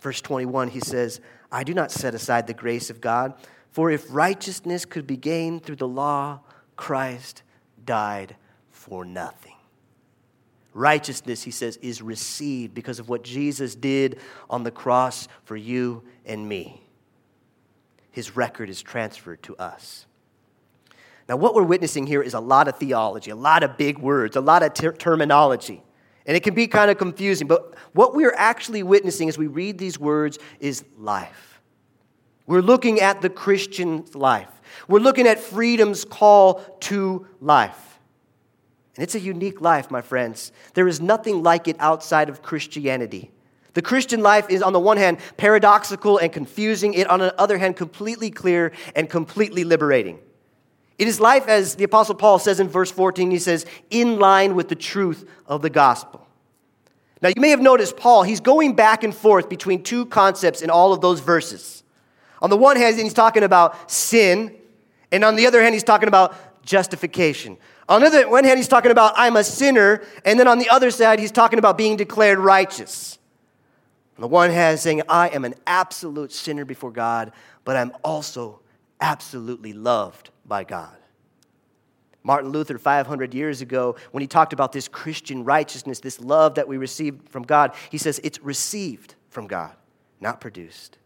Verse 0.00 0.20
21, 0.20 0.68
he 0.68 0.80
says, 0.80 1.20
I 1.50 1.64
do 1.64 1.74
not 1.74 1.90
set 1.90 2.14
aside 2.14 2.46
the 2.46 2.54
grace 2.54 2.90
of 2.90 3.00
God, 3.00 3.34
for 3.70 3.90
if 3.90 4.06
righteousness 4.10 4.84
could 4.84 5.06
be 5.06 5.16
gained 5.16 5.64
through 5.64 5.76
the 5.76 5.88
law, 5.88 6.40
Christ 6.76 7.42
died 7.84 8.36
for 8.70 9.04
nothing. 9.04 9.54
Righteousness, 10.74 11.42
he 11.42 11.50
says, 11.50 11.76
is 11.78 12.00
received 12.02 12.74
because 12.74 12.98
of 12.98 13.08
what 13.08 13.24
Jesus 13.24 13.74
did 13.74 14.18
on 14.48 14.62
the 14.62 14.70
cross 14.70 15.26
for 15.44 15.56
you 15.56 16.04
and 16.24 16.48
me. 16.48 16.82
His 18.10 18.36
record 18.36 18.70
is 18.70 18.82
transferred 18.82 19.42
to 19.44 19.56
us. 19.56 20.06
Now, 21.28 21.36
what 21.36 21.54
we're 21.54 21.62
witnessing 21.62 22.06
here 22.06 22.22
is 22.22 22.34
a 22.34 22.40
lot 22.40 22.68
of 22.68 22.76
theology, 22.76 23.30
a 23.30 23.36
lot 23.36 23.62
of 23.62 23.76
big 23.76 23.98
words, 23.98 24.36
a 24.36 24.40
lot 24.40 24.62
of 24.62 24.72
ter- 24.72 24.92
terminology. 24.92 25.82
And 26.28 26.36
it 26.36 26.42
can 26.42 26.54
be 26.54 26.66
kind 26.66 26.90
of 26.90 26.98
confusing, 26.98 27.48
but 27.48 27.74
what 27.94 28.14
we're 28.14 28.34
actually 28.36 28.82
witnessing 28.82 29.30
as 29.30 29.38
we 29.38 29.46
read 29.46 29.78
these 29.78 29.98
words 29.98 30.38
is 30.60 30.84
life. 30.98 31.62
We're 32.46 32.60
looking 32.60 33.00
at 33.00 33.22
the 33.22 33.30
Christian 33.30 34.04
life. 34.12 34.50
We're 34.88 35.00
looking 35.00 35.26
at 35.26 35.40
freedom's 35.40 36.04
call 36.04 36.60
to 36.80 37.26
life. 37.40 37.98
And 38.96 39.02
it's 39.04 39.14
a 39.14 39.20
unique 39.20 39.62
life, 39.62 39.90
my 39.90 40.02
friends. 40.02 40.52
There 40.74 40.86
is 40.86 41.00
nothing 41.00 41.42
like 41.42 41.66
it 41.66 41.76
outside 41.78 42.28
of 42.28 42.42
Christianity. 42.42 43.30
The 43.72 43.82
Christian 43.82 44.22
life 44.22 44.50
is, 44.50 44.60
on 44.60 44.74
the 44.74 44.80
one 44.80 44.98
hand, 44.98 45.18
paradoxical 45.38 46.18
and 46.18 46.30
confusing, 46.30 46.92
it, 46.92 47.08
on 47.08 47.20
the 47.20 47.40
other 47.40 47.56
hand, 47.56 47.76
completely 47.76 48.30
clear 48.30 48.72
and 48.94 49.08
completely 49.08 49.64
liberating. 49.64 50.18
It 50.98 51.06
is 51.06 51.20
life, 51.20 51.46
as 51.46 51.76
the 51.76 51.84
Apostle 51.84 52.16
Paul 52.16 52.40
says 52.40 52.58
in 52.58 52.68
verse 52.68 52.90
14, 52.90 53.30
he 53.30 53.38
says, 53.38 53.64
in 53.88 54.18
line 54.18 54.56
with 54.56 54.68
the 54.68 54.74
truth 54.74 55.28
of 55.46 55.62
the 55.62 55.70
gospel. 55.70 56.26
Now, 57.22 57.28
you 57.28 57.40
may 57.40 57.50
have 57.50 57.60
noticed 57.60 57.96
Paul, 57.96 58.24
he's 58.24 58.40
going 58.40 58.74
back 58.74 59.04
and 59.04 59.14
forth 59.14 59.48
between 59.48 59.82
two 59.82 60.06
concepts 60.06 60.60
in 60.60 60.70
all 60.70 60.92
of 60.92 61.00
those 61.00 61.20
verses. 61.20 61.82
On 62.42 62.50
the 62.50 62.56
one 62.56 62.76
hand, 62.76 62.98
he's 62.98 63.14
talking 63.14 63.42
about 63.42 63.90
sin, 63.90 64.54
and 65.10 65.24
on 65.24 65.36
the 65.36 65.46
other 65.46 65.62
hand, 65.62 65.74
he's 65.74 65.84
talking 65.84 66.08
about 66.08 66.64
justification. 66.64 67.56
On 67.88 68.02
the 68.02 68.24
one 68.28 68.44
hand, 68.44 68.58
he's 68.58 68.68
talking 68.68 68.90
about, 68.90 69.14
I'm 69.16 69.36
a 69.36 69.44
sinner. 69.44 70.02
And 70.24 70.38
then 70.38 70.46
on 70.46 70.58
the 70.58 70.68
other 70.68 70.90
side, 70.90 71.18
he's 71.18 71.32
talking 71.32 71.58
about 71.58 71.78
being 71.78 71.96
declared 71.96 72.38
righteous. 72.38 73.18
On 74.16 74.22
the 74.22 74.28
one 74.28 74.50
hand, 74.50 74.78
saying, 74.78 75.02
I 75.08 75.28
am 75.30 75.44
an 75.44 75.54
absolute 75.66 76.32
sinner 76.32 76.64
before 76.64 76.90
God, 76.90 77.32
but 77.64 77.76
I'm 77.76 77.92
also 78.04 78.60
absolutely 79.00 79.72
loved 79.72 80.30
by 80.48 80.64
God. 80.64 80.96
Martin 82.22 82.50
Luther, 82.50 82.78
500 82.78 83.32
years 83.32 83.60
ago, 83.60 83.96
when 84.10 84.20
he 84.20 84.26
talked 84.26 84.52
about 84.52 84.72
this 84.72 84.88
Christian 84.88 85.44
righteousness, 85.44 86.00
this 86.00 86.20
love 86.20 86.56
that 86.56 86.66
we 86.66 86.76
receive 86.76 87.20
from 87.30 87.42
God, 87.42 87.74
he 87.90 87.98
says 87.98 88.20
it's 88.24 88.40
received 88.42 89.14
from 89.30 89.46
God, 89.46 89.74
not 90.20 90.40
produced. 90.40 90.98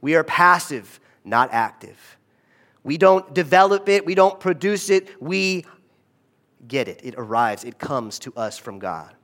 We 0.00 0.14
are 0.14 0.24
passive, 0.24 1.00
not 1.24 1.52
active. 1.52 2.18
We 2.84 2.98
don't 2.98 3.34
develop 3.34 3.88
it, 3.88 4.06
we 4.06 4.14
don't 4.14 4.38
produce 4.38 4.88
it, 4.90 5.20
we 5.20 5.64
get 6.66 6.88
it. 6.88 7.00
It 7.02 7.14
arrives, 7.16 7.64
it 7.64 7.78
comes 7.78 8.18
to 8.20 8.32
us 8.34 8.58
from 8.58 8.78
God. 8.78 9.14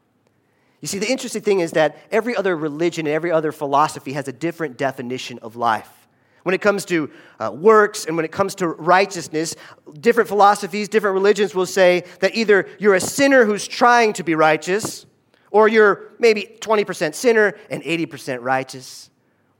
You 0.80 0.88
see, 0.88 0.98
the 0.98 1.10
interesting 1.10 1.42
thing 1.42 1.60
is 1.60 1.72
that 1.72 1.96
every 2.10 2.36
other 2.36 2.56
religion 2.56 3.06
and 3.06 3.14
every 3.14 3.30
other 3.30 3.52
philosophy 3.52 4.12
has 4.12 4.28
a 4.28 4.32
different 4.32 4.76
definition 4.76 5.38
of 5.38 5.56
life. 5.56 6.03
When 6.44 6.54
it 6.54 6.60
comes 6.60 6.84
to 6.86 7.10
uh, 7.40 7.50
works 7.52 8.04
and 8.04 8.16
when 8.16 8.24
it 8.24 8.30
comes 8.30 8.54
to 8.56 8.68
righteousness, 8.68 9.56
different 9.98 10.28
philosophies, 10.28 10.88
different 10.88 11.14
religions 11.14 11.54
will 11.54 11.66
say 11.66 12.04
that 12.20 12.36
either 12.36 12.68
you're 12.78 12.94
a 12.94 13.00
sinner 13.00 13.44
who's 13.46 13.66
trying 13.66 14.12
to 14.12 14.22
be 14.22 14.34
righteous, 14.34 15.06
or 15.50 15.68
you're 15.68 16.12
maybe 16.18 16.56
20% 16.60 17.14
sinner 17.14 17.56
and 17.70 17.82
80% 17.82 18.42
righteous, 18.42 19.10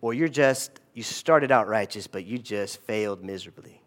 or 0.03 0.13
you're 0.13 0.29
just, 0.29 0.79
you 0.93 1.03
started 1.03 1.51
out 1.51 1.69
righteous, 1.69 2.07
but 2.07 2.27
you 2.27 2.39
just 2.39 2.83
failed 2.83 3.25
miserably. 3.25 3.81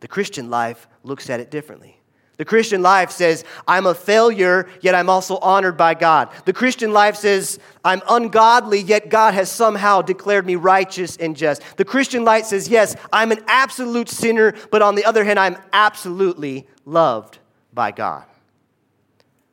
The 0.00 0.08
Christian 0.08 0.50
life 0.50 0.88
looks 1.04 1.30
at 1.30 1.38
it 1.38 1.48
differently. 1.48 2.01
The 2.38 2.44
Christian 2.46 2.82
life 2.82 3.10
says, 3.10 3.44
I'm 3.68 3.86
a 3.86 3.94
failure, 3.94 4.68
yet 4.80 4.94
I'm 4.94 5.10
also 5.10 5.36
honored 5.38 5.76
by 5.76 5.94
God. 5.94 6.30
The 6.44 6.52
Christian 6.52 6.92
life 6.92 7.14
says, 7.16 7.58
I'm 7.84 8.00
ungodly, 8.08 8.80
yet 8.80 9.10
God 9.10 9.34
has 9.34 9.50
somehow 9.50 10.02
declared 10.02 10.46
me 10.46 10.56
righteous 10.56 11.16
and 11.18 11.36
just. 11.36 11.62
The 11.76 11.84
Christian 11.84 12.24
life 12.24 12.46
says, 12.46 12.68
yes, 12.68 12.96
I'm 13.12 13.32
an 13.32 13.44
absolute 13.46 14.08
sinner, 14.08 14.54
but 14.70 14.82
on 14.82 14.94
the 14.94 15.04
other 15.04 15.24
hand, 15.24 15.38
I'm 15.38 15.56
absolutely 15.72 16.66
loved 16.84 17.38
by 17.72 17.92
God. 17.92 18.24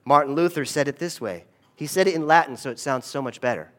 Martin 0.06 0.34
Luther 0.34 0.66
said 0.66 0.88
it 0.88 0.98
this 0.98 1.20
way. 1.22 1.44
He 1.76 1.86
said 1.86 2.08
it 2.08 2.16
in 2.16 2.28
Latin, 2.28 2.58
so 2.58 2.72
it 2.72 2.80
sounds 2.80 3.06
so 3.06 3.22
much 3.22 3.42
better. 3.42 3.72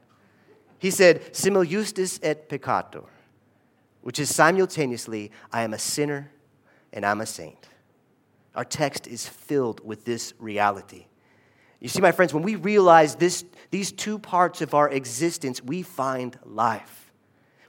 He 0.79 0.91
said, 0.91 1.35
Simul 1.35 1.65
justus 1.65 2.21
et 2.23 2.49
peccator. 2.49 3.05
which 4.03 4.19
is 4.19 4.35
simultaneously, 4.35 5.31
I 5.53 5.63
am 5.63 5.75
a 5.75 5.79
sinner 5.79 6.31
and 6.93 7.05
I'm 7.05 7.21
a 7.21 7.27
saint. 7.27 7.69
Our 8.55 8.65
text 8.65 9.07
is 9.07 9.27
filled 9.27 9.85
with 9.85 10.05
this 10.05 10.35
reality. 10.39 11.07
You 11.81 11.89
see, 11.89 12.01
my 12.01 12.13
friends, 12.13 12.35
when 12.35 12.43
we 12.43 12.57
realize 12.57 13.15
this, 13.15 13.45
these 13.71 13.91
two 13.91 14.19
parts 14.19 14.61
of 14.61 14.75
our 14.75 14.89
existence, 14.89 15.63
we 15.63 15.83
find 15.83 16.39
life. 16.45 17.13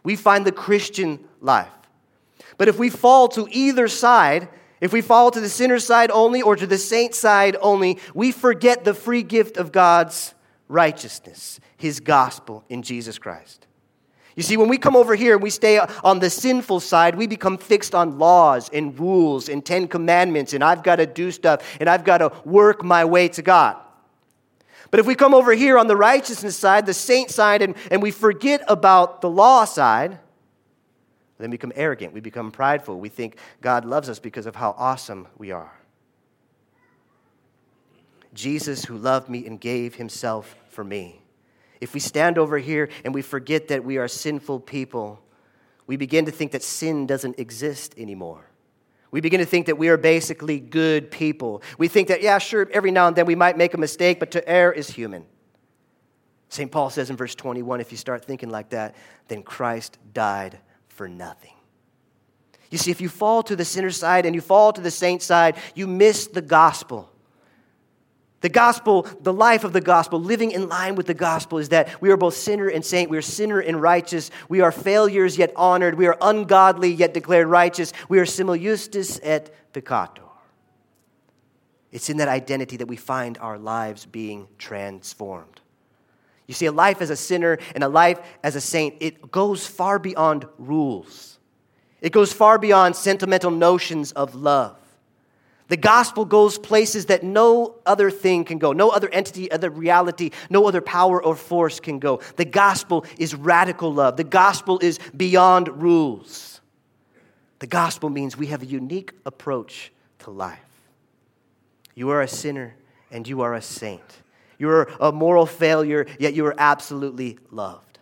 We 0.03 0.15
find 0.15 0.45
the 0.45 0.51
Christian 0.51 1.23
life. 1.39 1.71
But 2.57 2.67
if 2.67 2.77
we 2.77 2.89
fall 2.89 3.27
to 3.29 3.47
either 3.51 3.87
side, 3.87 4.49
if 4.81 4.91
we 4.91 5.01
fall 5.01 5.31
to 5.31 5.39
the 5.39 5.49
sinner's 5.49 5.85
side 5.85 6.11
only 6.11 6.41
or 6.41 6.55
to 6.55 6.67
the 6.67 6.77
saint's 6.77 7.19
side 7.19 7.55
only, 7.61 7.99
we 8.13 8.31
forget 8.31 8.83
the 8.83 8.93
free 8.93 9.23
gift 9.23 9.57
of 9.57 9.71
God's 9.71 10.33
righteousness, 10.67 11.59
his 11.77 11.99
gospel 11.99 12.65
in 12.67 12.81
Jesus 12.81 13.17
Christ. 13.19 13.67
You 14.35 14.43
see, 14.43 14.55
when 14.55 14.69
we 14.69 14.77
come 14.77 14.95
over 14.95 15.13
here 15.15 15.33
and 15.33 15.43
we 15.43 15.49
stay 15.49 15.79
on 15.79 16.19
the 16.19 16.29
sinful 16.29 16.79
side, 16.79 17.15
we 17.15 17.27
become 17.27 17.57
fixed 17.57 17.93
on 17.93 18.17
laws 18.17 18.69
and 18.69 18.97
rules 18.97 19.49
and 19.49 19.65
Ten 19.65 19.87
Commandments, 19.87 20.53
and 20.53 20.63
I've 20.63 20.83
got 20.83 20.97
to 20.97 21.05
do 21.05 21.31
stuff 21.31 21.77
and 21.79 21.89
I've 21.89 22.05
got 22.05 22.19
to 22.19 22.31
work 22.45 22.83
my 22.83 23.03
way 23.03 23.27
to 23.29 23.41
God. 23.41 23.77
But 24.89 24.99
if 24.99 25.05
we 25.05 25.15
come 25.15 25.33
over 25.33 25.53
here 25.53 25.77
on 25.77 25.87
the 25.87 25.95
righteousness 25.95 26.57
side, 26.57 26.85
the 26.85 26.93
saint 26.93 27.31
side, 27.31 27.61
and, 27.61 27.75
and 27.89 28.01
we 28.01 28.11
forget 28.11 28.61
about 28.67 29.21
the 29.21 29.29
law 29.29 29.63
side, 29.63 30.19
then 31.37 31.49
we 31.49 31.57
become 31.57 31.71
arrogant. 31.75 32.13
We 32.13 32.19
become 32.19 32.51
prideful. 32.51 32.99
We 32.99 33.09
think 33.09 33.37
God 33.61 33.85
loves 33.85 34.09
us 34.09 34.19
because 34.19 34.45
of 34.45 34.55
how 34.55 34.75
awesome 34.77 35.27
we 35.37 35.51
are. 35.51 35.71
Jesus, 38.33 38.85
who 38.85 38.97
loved 38.97 39.29
me 39.29 39.45
and 39.45 39.59
gave 39.59 39.95
himself 39.95 40.55
for 40.69 40.83
me. 40.83 41.20
If 41.81 41.93
we 41.95 41.99
stand 41.99 42.37
over 42.37 42.59
here 42.59 42.89
and 43.03 43.13
we 43.13 43.23
forget 43.23 43.67
that 43.69 43.83
we 43.83 43.97
are 43.97 44.07
sinful 44.07 44.61
people, 44.61 45.21
we 45.87 45.97
begin 45.97 46.25
to 46.25 46.31
think 46.31 46.51
that 46.53 46.63
sin 46.63 47.07
doesn't 47.07 47.39
exist 47.39 47.95
anymore. 47.97 48.45
We 49.09 49.19
begin 49.19 49.41
to 49.41 49.45
think 49.45 49.65
that 49.65 49.77
we 49.77 49.89
are 49.89 49.97
basically 49.97 50.59
good 50.59 51.11
people. 51.11 51.61
We 51.77 51.89
think 51.89 52.07
that, 52.07 52.21
yeah, 52.21 52.37
sure, 52.37 52.69
every 52.71 52.91
now 52.91 53.07
and 53.07 53.15
then 53.15 53.25
we 53.25 53.35
might 53.35 53.57
make 53.57 53.73
a 53.73 53.77
mistake, 53.77 54.19
but 54.19 54.31
to 54.31 54.47
err 54.47 54.71
is 54.71 54.89
human. 54.89 55.25
St. 56.47 56.71
Paul 56.71 56.89
says 56.89 57.09
in 57.09 57.17
verse 57.17 57.35
21 57.35 57.81
if 57.81 57.91
you 57.91 57.97
start 57.97 58.23
thinking 58.23 58.49
like 58.49 58.69
that, 58.69 58.95
then 59.27 59.43
Christ 59.43 59.97
died 60.13 60.59
for 60.87 61.09
nothing. 61.09 61.53
You 62.69 62.77
see, 62.77 62.91
if 62.91 63.01
you 63.01 63.09
fall 63.09 63.43
to 63.43 63.55
the 63.55 63.65
sinner 63.65 63.91
side 63.91 64.25
and 64.25 64.33
you 64.33 64.39
fall 64.39 64.71
to 64.71 64.81
the 64.81 64.91
saint 64.91 65.21
side, 65.21 65.57
you 65.75 65.87
miss 65.87 66.27
the 66.27 66.41
gospel. 66.41 67.10
The 68.41 68.49
gospel, 68.49 69.07
the 69.21 69.31
life 69.31 69.63
of 69.63 69.71
the 69.71 69.81
gospel, 69.81 70.19
living 70.19 70.51
in 70.51 70.67
line 70.67 70.95
with 70.95 71.05
the 71.05 71.13
gospel 71.13 71.59
is 71.59 71.69
that 71.69 72.01
we 72.01 72.09
are 72.09 72.17
both 72.17 72.33
sinner 72.33 72.67
and 72.67 72.83
saint. 72.83 73.09
We 73.09 73.17
are 73.17 73.21
sinner 73.21 73.59
and 73.59 73.79
righteous. 73.79 74.31
We 74.49 74.61
are 74.61 74.71
failures 74.71 75.37
yet 75.37 75.53
honored. 75.55 75.95
We 75.95 76.07
are 76.07 76.17
ungodly 76.19 76.91
yet 76.91 77.13
declared 77.13 77.47
righteous. 77.47 77.93
We 78.09 78.17
are 78.17 78.25
simul 78.25 78.57
justus 78.57 79.19
et 79.21 79.53
peccator. 79.73 80.27
It's 81.91 82.09
in 82.09 82.17
that 82.17 82.29
identity 82.29 82.77
that 82.77 82.87
we 82.87 82.95
find 82.95 83.37
our 83.37 83.59
lives 83.59 84.07
being 84.07 84.47
transformed. 84.57 85.61
You 86.47 86.55
see, 86.55 86.65
a 86.65 86.71
life 86.71 87.01
as 87.01 87.11
a 87.11 87.15
sinner 87.15 87.59
and 87.75 87.83
a 87.83 87.87
life 87.87 88.19
as 88.43 88.55
a 88.55 88.61
saint, 88.61 88.95
it 89.01 89.29
goes 89.29 89.67
far 89.67 89.99
beyond 89.99 90.47
rules. 90.57 91.37
It 92.01 92.11
goes 92.11 92.33
far 92.33 92.57
beyond 92.57 92.95
sentimental 92.95 93.51
notions 93.51 94.11
of 94.13 94.33
love. 94.33 94.80
The 95.71 95.77
gospel 95.77 96.25
goes 96.25 96.57
places 96.57 97.05
that 97.05 97.23
no 97.23 97.75
other 97.85 98.11
thing 98.11 98.43
can 98.43 98.57
go, 98.57 98.73
no 98.73 98.89
other 98.89 99.07
entity, 99.07 99.49
other 99.49 99.69
reality, 99.69 100.31
no 100.49 100.67
other 100.67 100.81
power 100.81 101.23
or 101.23 101.33
force 101.33 101.79
can 101.79 101.97
go. 101.97 102.19
The 102.35 102.43
gospel 102.43 103.05
is 103.17 103.33
radical 103.33 103.93
love. 103.93 104.17
The 104.17 104.25
gospel 104.25 104.79
is 104.79 104.99
beyond 105.15 105.81
rules. 105.81 106.59
The 107.59 107.67
gospel 107.67 108.09
means 108.09 108.35
we 108.35 108.47
have 108.47 108.61
a 108.61 108.65
unique 108.65 109.13
approach 109.25 109.93
to 110.19 110.31
life. 110.31 110.59
You 111.95 112.09
are 112.09 112.21
a 112.21 112.27
sinner 112.27 112.75
and 113.09 113.25
you 113.25 113.39
are 113.39 113.53
a 113.53 113.61
saint. 113.61 114.03
You 114.57 114.69
are 114.71 114.91
a 114.99 115.13
moral 115.13 115.45
failure, 115.45 116.05
yet 116.19 116.33
you 116.33 116.45
are 116.47 116.55
absolutely 116.57 117.39
loved. 117.49 117.97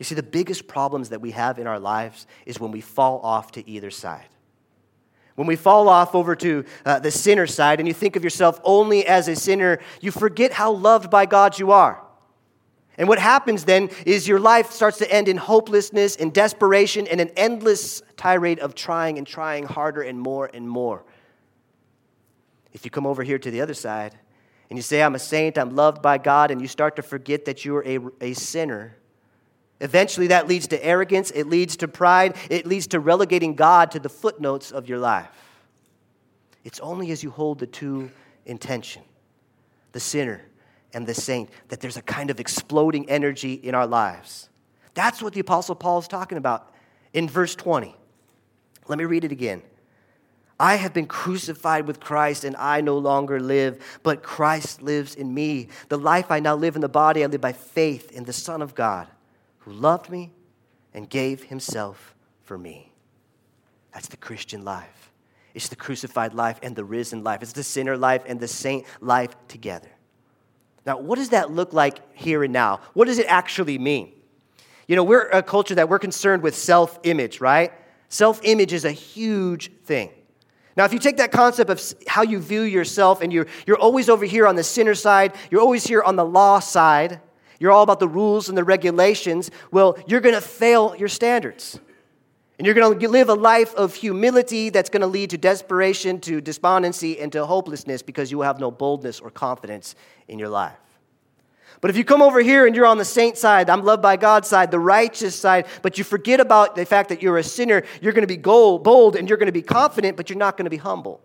You 0.00 0.04
see, 0.04 0.16
the 0.16 0.24
biggest 0.24 0.66
problems 0.66 1.10
that 1.10 1.20
we 1.20 1.30
have 1.30 1.60
in 1.60 1.68
our 1.68 1.78
lives 1.78 2.26
is 2.46 2.58
when 2.58 2.72
we 2.72 2.80
fall 2.80 3.20
off 3.20 3.52
to 3.52 3.70
either 3.70 3.92
side. 3.92 4.26
When 5.38 5.46
we 5.46 5.54
fall 5.54 5.88
off 5.88 6.16
over 6.16 6.34
to 6.34 6.64
uh, 6.84 6.98
the 6.98 7.12
sinner 7.12 7.46
side 7.46 7.78
and 7.78 7.86
you 7.86 7.94
think 7.94 8.16
of 8.16 8.24
yourself 8.24 8.60
only 8.64 9.06
as 9.06 9.28
a 9.28 9.36
sinner, 9.36 9.78
you 10.00 10.10
forget 10.10 10.52
how 10.52 10.72
loved 10.72 11.10
by 11.10 11.26
God 11.26 11.60
you 11.60 11.70
are. 11.70 12.02
And 12.96 13.06
what 13.06 13.20
happens 13.20 13.64
then 13.64 13.88
is 14.04 14.26
your 14.26 14.40
life 14.40 14.72
starts 14.72 14.98
to 14.98 15.08
end 15.08 15.28
in 15.28 15.36
hopelessness 15.36 16.16
and 16.16 16.34
desperation 16.34 17.06
and 17.06 17.20
an 17.20 17.30
endless 17.36 18.02
tirade 18.16 18.58
of 18.58 18.74
trying 18.74 19.16
and 19.16 19.24
trying 19.24 19.64
harder 19.64 20.02
and 20.02 20.20
more 20.20 20.50
and 20.52 20.68
more. 20.68 21.04
If 22.72 22.84
you 22.84 22.90
come 22.90 23.06
over 23.06 23.22
here 23.22 23.38
to 23.38 23.50
the 23.52 23.60
other 23.60 23.74
side 23.74 24.18
and 24.70 24.76
you 24.76 24.82
say, 24.82 25.04
I'm 25.04 25.14
a 25.14 25.20
saint, 25.20 25.56
I'm 25.56 25.76
loved 25.76 26.02
by 26.02 26.18
God, 26.18 26.50
and 26.50 26.60
you 26.60 26.66
start 26.66 26.96
to 26.96 27.02
forget 27.02 27.44
that 27.44 27.64
you're 27.64 27.86
a, 27.86 28.00
a 28.20 28.32
sinner, 28.32 28.96
Eventually, 29.80 30.28
that 30.28 30.48
leads 30.48 30.66
to 30.68 30.84
arrogance, 30.84 31.30
it 31.30 31.46
leads 31.46 31.76
to 31.76 31.88
pride, 31.88 32.36
it 32.50 32.66
leads 32.66 32.88
to 32.88 33.00
relegating 33.00 33.54
God 33.54 33.92
to 33.92 34.00
the 34.00 34.08
footnotes 34.08 34.72
of 34.72 34.88
your 34.88 34.98
life. 34.98 35.28
It's 36.64 36.80
only 36.80 37.12
as 37.12 37.22
you 37.22 37.30
hold 37.30 37.60
the 37.60 37.66
two 37.66 38.10
in 38.44 38.58
tension, 38.58 39.02
the 39.92 40.00
sinner 40.00 40.42
and 40.92 41.06
the 41.06 41.14
saint, 41.14 41.50
that 41.68 41.80
there's 41.80 41.96
a 41.96 42.02
kind 42.02 42.30
of 42.30 42.40
exploding 42.40 43.08
energy 43.08 43.54
in 43.54 43.74
our 43.74 43.86
lives. 43.86 44.48
That's 44.94 45.22
what 45.22 45.32
the 45.32 45.40
Apostle 45.40 45.76
Paul 45.76 46.00
is 46.00 46.08
talking 46.08 46.38
about 46.38 46.72
in 47.12 47.28
verse 47.28 47.54
20. 47.54 47.94
Let 48.88 48.98
me 48.98 49.04
read 49.04 49.22
it 49.22 49.32
again. 49.32 49.62
I 50.58 50.74
have 50.74 50.92
been 50.92 51.06
crucified 51.06 51.86
with 51.86 52.00
Christ, 52.00 52.42
and 52.42 52.56
I 52.56 52.80
no 52.80 52.98
longer 52.98 53.38
live, 53.38 54.00
but 54.02 54.24
Christ 54.24 54.82
lives 54.82 55.14
in 55.14 55.32
me. 55.32 55.68
The 55.88 55.98
life 55.98 56.32
I 56.32 56.40
now 56.40 56.56
live 56.56 56.74
in 56.74 56.80
the 56.80 56.88
body, 56.88 57.22
I 57.22 57.28
live 57.28 57.40
by 57.40 57.52
faith 57.52 58.10
in 58.10 58.24
the 58.24 58.32
Son 58.32 58.60
of 58.60 58.74
God 58.74 59.06
who 59.68 59.74
loved 59.74 60.08
me 60.08 60.32
and 60.94 61.10
gave 61.10 61.44
himself 61.44 62.14
for 62.42 62.56
me. 62.56 62.90
That's 63.92 64.08
the 64.08 64.16
Christian 64.16 64.64
life. 64.64 65.12
It's 65.52 65.68
the 65.68 65.76
crucified 65.76 66.32
life 66.32 66.58
and 66.62 66.74
the 66.74 66.84
risen 66.84 67.22
life. 67.22 67.42
It's 67.42 67.52
the 67.52 67.62
sinner 67.62 67.94
life 67.94 68.22
and 68.26 68.40
the 68.40 68.48
saint 68.48 68.86
life 69.02 69.36
together. 69.46 69.90
Now, 70.86 70.98
what 70.98 71.16
does 71.16 71.30
that 71.30 71.50
look 71.50 71.74
like 71.74 71.98
here 72.16 72.44
and 72.44 72.52
now? 72.52 72.80
What 72.94 73.08
does 73.08 73.18
it 73.18 73.26
actually 73.26 73.76
mean? 73.76 74.12
You 74.86 74.96
know, 74.96 75.04
we're 75.04 75.28
a 75.28 75.42
culture 75.42 75.74
that 75.74 75.90
we're 75.90 75.98
concerned 75.98 76.42
with 76.42 76.56
self 76.56 76.98
image, 77.02 77.42
right? 77.42 77.70
Self 78.08 78.40
image 78.44 78.72
is 78.72 78.86
a 78.86 78.92
huge 78.92 79.70
thing. 79.84 80.10
Now, 80.78 80.86
if 80.86 80.94
you 80.94 80.98
take 80.98 81.18
that 81.18 81.30
concept 81.30 81.68
of 81.68 81.82
how 82.06 82.22
you 82.22 82.38
view 82.38 82.62
yourself 82.62 83.20
and 83.20 83.30
you're, 83.30 83.48
you're 83.66 83.76
always 83.76 84.08
over 84.08 84.24
here 84.24 84.46
on 84.46 84.56
the 84.56 84.64
sinner 84.64 84.94
side, 84.94 85.34
you're 85.50 85.60
always 85.60 85.84
here 85.84 86.02
on 86.02 86.16
the 86.16 86.24
law 86.24 86.58
side, 86.58 87.20
you're 87.58 87.72
all 87.72 87.82
about 87.82 88.00
the 88.00 88.08
rules 88.08 88.48
and 88.48 88.56
the 88.56 88.64
regulations, 88.64 89.50
well, 89.70 89.98
you're 90.06 90.20
going 90.20 90.34
to 90.34 90.40
fail 90.40 90.94
your 90.96 91.08
standards. 91.08 91.80
And 92.58 92.66
you're 92.66 92.74
going 92.74 92.98
to 92.98 93.08
live 93.08 93.28
a 93.28 93.34
life 93.34 93.72
of 93.76 93.94
humility 93.94 94.70
that's 94.70 94.90
going 94.90 95.02
to 95.02 95.06
lead 95.06 95.30
to 95.30 95.38
desperation, 95.38 96.20
to 96.22 96.40
despondency, 96.40 97.20
and 97.20 97.30
to 97.32 97.46
hopelessness 97.46 98.02
because 98.02 98.32
you 98.32 98.38
will 98.38 98.44
have 98.44 98.58
no 98.58 98.70
boldness 98.72 99.20
or 99.20 99.30
confidence 99.30 99.94
in 100.26 100.40
your 100.40 100.48
life. 100.48 100.76
But 101.80 101.90
if 101.90 101.96
you 101.96 102.04
come 102.04 102.22
over 102.22 102.40
here 102.40 102.66
and 102.66 102.74
you're 102.74 102.86
on 102.86 102.98
the 102.98 103.04
saint 103.04 103.38
side, 103.38 103.70
I'm 103.70 103.84
loved 103.84 104.02
by 104.02 104.16
God's 104.16 104.48
side, 104.48 104.72
the 104.72 104.80
righteous 104.80 105.36
side, 105.36 105.66
but 105.82 105.98
you 105.98 106.02
forget 106.02 106.40
about 106.40 106.74
the 106.74 106.84
fact 106.84 107.08
that 107.10 107.22
you're 107.22 107.38
a 107.38 107.44
sinner, 107.44 107.84
you're 108.00 108.12
going 108.12 108.26
to 108.26 108.34
be 108.34 108.36
bold 108.36 109.14
and 109.14 109.28
you're 109.28 109.38
going 109.38 109.46
to 109.46 109.52
be 109.52 109.62
confident, 109.62 110.16
but 110.16 110.28
you're 110.28 110.38
not 110.38 110.56
going 110.56 110.64
to 110.64 110.70
be 110.70 110.76
humble. 110.76 111.20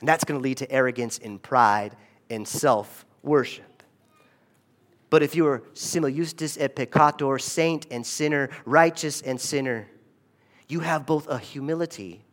And 0.00 0.08
that's 0.08 0.24
going 0.24 0.40
to 0.40 0.42
lead 0.42 0.58
to 0.58 0.70
arrogance 0.70 1.18
and 1.18 1.40
pride 1.40 1.96
and 2.28 2.46
self 2.46 3.06
worship. 3.22 3.77
But 5.10 5.22
if 5.22 5.34
you 5.34 5.46
are 5.46 5.62
simul 5.72 6.10
justus 6.10 6.58
et 6.58 6.76
peccator, 6.76 7.40
saint 7.40 7.86
and 7.90 8.06
sinner, 8.06 8.50
righteous 8.64 9.22
and 9.22 9.40
sinner, 9.40 9.88
you 10.68 10.80
have 10.80 11.06
both 11.06 11.28
a 11.28 11.38
humility 11.38 12.24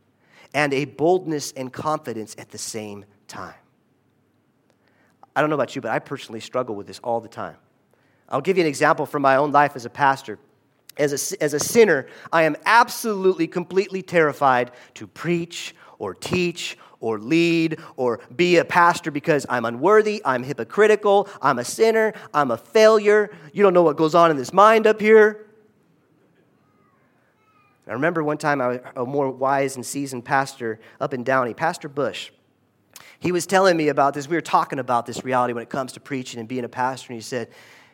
and 0.54 0.74
a 0.74 0.86
boldness 0.86 1.52
and 1.54 1.72
confidence 1.72 2.36
at 2.38 2.50
the 2.50 2.58
same 2.58 3.06
time. 3.28 3.56
I 5.36 5.42
don't 5.42 5.50
know 5.50 5.56
about 5.56 5.76
you, 5.76 5.82
but 5.82 5.92
I 5.92 6.00
personally 6.00 6.40
struggle 6.40 6.76
with 6.76 6.88
this 6.88 7.00
all 7.00 7.20
the 7.20 7.30
time. 7.30 7.58
I'll 8.30 8.42
give 8.42 8.58
you 8.58 8.64
an 8.64 8.68
example 8.68 9.06
from 9.06 9.22
my 9.22 9.36
own 9.36 9.52
life 9.52 9.76
as 9.76 9.86
a 9.86 9.90
pastor. 9.90 10.40
As 10.98 11.34
a, 11.34 11.44
as 11.44 11.54
a 11.54 11.60
sinner, 11.60 12.08
I 12.32 12.44
am 12.44 12.56
absolutely, 12.66 13.48
completely 13.48 14.02
terrified 14.02 14.72
to 14.94 15.08
preach 15.08 15.76
or 16.00 16.14
teach 16.14 16.78
or 17.06 17.20
lead 17.20 17.78
or 17.98 18.20
be 18.36 18.58
a 18.58 18.66
pastor 18.66 19.12
because 19.12 19.46
I'm 19.48 19.64
unworthy, 19.64 20.24
I'm 20.26 20.42
hypocritical, 20.42 21.30
I'm 21.40 21.60
a 21.60 21.64
sinner, 21.64 22.14
I'm 22.34 22.50
a 22.50 22.58
failure. 22.58 23.30
You 23.54 23.62
don't 23.62 23.76
know 23.76 23.84
what 23.84 23.96
goes 23.96 24.16
on 24.16 24.32
in 24.32 24.38
this 24.38 24.52
mind 24.52 24.88
up 24.88 25.00
here. 25.00 25.46
I 27.88 27.94
remember 27.94 28.24
one 28.24 28.40
time 28.40 28.60
I 28.60 28.68
was 28.68 28.80
a 28.96 29.06
more 29.06 29.30
wise 29.30 29.76
and 29.76 29.86
seasoned 29.86 30.26
pastor 30.26 30.80
up 31.00 31.14
in 31.14 31.24
Downey, 31.24 31.54
Pastor 31.54 31.88
Bush. 31.88 32.32
He 33.20 33.32
was 33.32 33.46
telling 33.46 33.78
me 33.78 33.90
about 33.90 34.16
this. 34.16 34.28
We 34.28 34.36
were 34.36 34.42
talking 34.42 34.80
about 34.80 35.06
this 35.06 35.24
reality 35.24 35.54
when 35.54 35.62
it 35.62 35.70
comes 35.70 35.92
to 35.94 36.00
preaching 36.00 36.40
and 36.40 36.50
being 36.50 36.64
a 36.64 36.70
pastor. 36.70 37.14
And 37.14 37.18
he 37.18 37.22
said, 37.22 37.50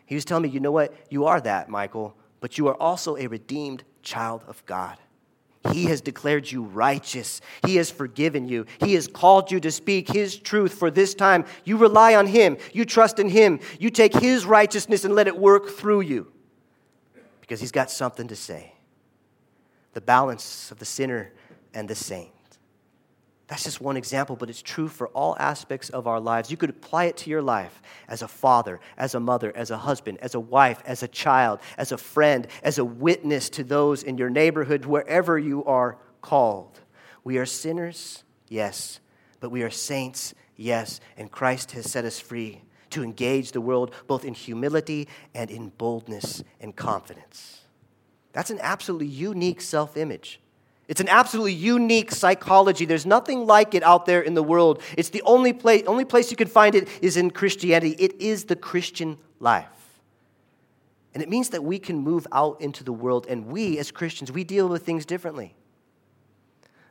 he 0.06 0.15
was 0.15 0.24
telling 0.24 0.44
me, 0.44 0.50
you 0.50 0.62
know 0.62 0.72
what? 0.72 0.94
You 1.10 1.25
are 1.25 1.41
that, 1.41 1.68
Michael, 1.68 2.15
but 2.39 2.58
you 2.58 2.70
are 2.70 2.75
also 2.75 3.18
a 3.18 3.27
redeemed 3.27 3.84
child 4.03 4.46
of 4.48 4.65
God. 4.65 4.98
He 5.70 5.86
has 5.86 6.01
declared 6.01 6.51
you 6.51 6.63
righteous. 6.63 7.39
He 7.65 7.75
has 7.75 7.91
forgiven 7.91 8.48
you. 8.48 8.65
He 8.80 8.96
has 8.96 9.08
called 9.08 9.51
you 9.51 9.60
to 9.60 9.72
speak 9.72 10.08
His 10.08 10.36
truth 10.36 10.74
for 10.74 10.89
this 10.89 11.13
time. 11.13 11.46
You 11.63 11.77
rely 11.77 12.15
on 12.15 12.25
Him. 12.27 12.58
You 12.74 12.84
trust 12.84 13.20
in 13.20 13.30
Him. 13.30 13.60
You 13.80 13.91
take 13.91 14.13
His 14.13 14.46
righteousness 14.46 15.06
and 15.06 15.13
let 15.13 15.27
it 15.27 15.38
work 15.38 15.70
through 15.70 16.01
you 16.01 16.32
because 17.41 17.60
He's 17.60 17.72
got 17.72 17.91
something 17.91 18.27
to 18.27 18.36
say. 18.36 18.74
The 19.94 20.01
balance 20.01 20.72
of 20.72 20.80
the 20.80 20.86
sinner 20.86 21.32
and 21.74 21.88
the 21.88 21.96
saint. 21.96 22.32
That's 23.51 23.65
just 23.65 23.81
one 23.81 23.98
example, 23.98 24.38
but 24.38 24.50
it's 24.50 24.62
true 24.62 24.88
for 24.88 25.10
all 25.10 25.36
aspects 25.38 25.89
of 25.89 26.08
our 26.08 26.22
lives. 26.22 26.50
You 26.50 26.55
could 26.55 26.70
apply 26.70 27.05
it 27.05 27.17
to 27.17 27.29
your 27.29 27.41
life 27.41 27.81
as 28.08 28.22
a 28.22 28.27
father, 28.29 28.79
as 28.98 29.13
a 29.13 29.20
mother, 29.20 29.51
as 29.53 29.72
a 29.72 29.77
husband, 29.77 30.20
as 30.22 30.36
a 30.36 30.39
wife, 30.39 30.81
as 30.86 31.03
a 31.03 31.08
child, 31.10 31.60
as 31.77 31.91
a 31.91 31.98
friend, 31.98 32.48
as 32.63 32.77
a 32.77 32.86
witness 32.86 33.50
to 33.50 33.65
those 33.65 34.03
in 34.03 34.17
your 34.17 34.29
neighborhood, 34.29 34.86
wherever 34.86 35.38
you 35.38 35.65
are 35.65 35.98
called. 36.22 36.79
We 37.25 37.39
are 37.39 37.46
sinners, 37.46 38.24
yes, 38.48 39.01
but 39.41 39.51
we 39.51 39.63
are 39.63 39.70
saints, 39.70 40.34
yes, 40.55 41.01
and 41.17 41.29
Christ 41.29 41.74
has 41.74 41.91
set 41.91 42.05
us 42.05 42.22
free 42.22 42.62
to 42.91 43.03
engage 43.03 43.51
the 43.51 43.60
world 43.60 43.93
both 44.08 44.24
in 44.24 44.34
humility 44.34 45.10
and 45.36 45.51
in 45.51 45.74
boldness 45.77 46.41
and 46.62 46.74
confidence. 46.74 47.60
That's 48.31 48.50
an 48.50 48.60
absolutely 48.62 49.08
unique 49.08 49.60
self 49.60 49.98
image. 49.98 50.39
It's 50.92 51.00
an 51.00 51.08
absolutely 51.08 51.54
unique 51.54 52.12
psychology. 52.12 52.84
There's 52.84 53.06
nothing 53.06 53.46
like 53.46 53.76
it 53.76 53.82
out 53.82 54.06
there 54.06 54.20
in 54.20 54.34
the 54.34 54.44
world. 54.44 54.84
It's 54.98 55.08
the 55.08 55.22
only 55.22 55.54
place, 55.54 55.84
only 55.88 56.04
place 56.04 56.32
you 56.32 56.36
can 56.36 56.50
find 56.50 56.76
it 56.76 56.90
is 57.02 57.16
in 57.16 57.32
Christianity. 57.32 57.96
It 57.98 58.20
is 58.20 58.44
the 58.44 58.58
Christian 58.58 59.18
life. 59.40 59.70
And 61.14 61.24
it 61.24 61.30
means 61.30 61.52
that 61.52 61.64
we 61.64 61.80
can 61.80 62.00
move 62.00 62.28
out 62.34 62.60
into 62.60 62.84
the 62.84 62.92
world, 62.92 63.26
and 63.30 63.48
we, 63.48 63.80
as 63.80 63.90
Christians, 63.90 64.34
we 64.34 64.44
deal 64.44 64.68
with 64.68 64.86
things 64.86 65.06
differently. 65.06 65.56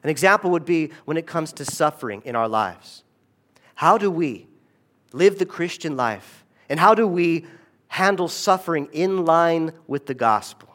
An 0.02 0.08
example 0.08 0.50
would 0.50 0.64
be 0.64 0.92
when 1.04 1.18
it 1.18 1.26
comes 1.26 1.52
to 1.52 1.66
suffering 1.66 2.22
in 2.24 2.34
our 2.34 2.48
lives. 2.48 3.04
How 3.74 3.98
do 3.98 4.10
we 4.10 4.48
live 5.12 5.38
the 5.38 5.44
Christian 5.44 5.98
life? 5.98 6.46
And 6.70 6.80
how 6.80 6.94
do 6.94 7.06
we 7.06 7.44
handle 7.88 8.28
suffering 8.28 8.88
in 8.92 9.26
line 9.26 9.74
with 9.86 10.06
the 10.06 10.14
gospel? 10.14 10.69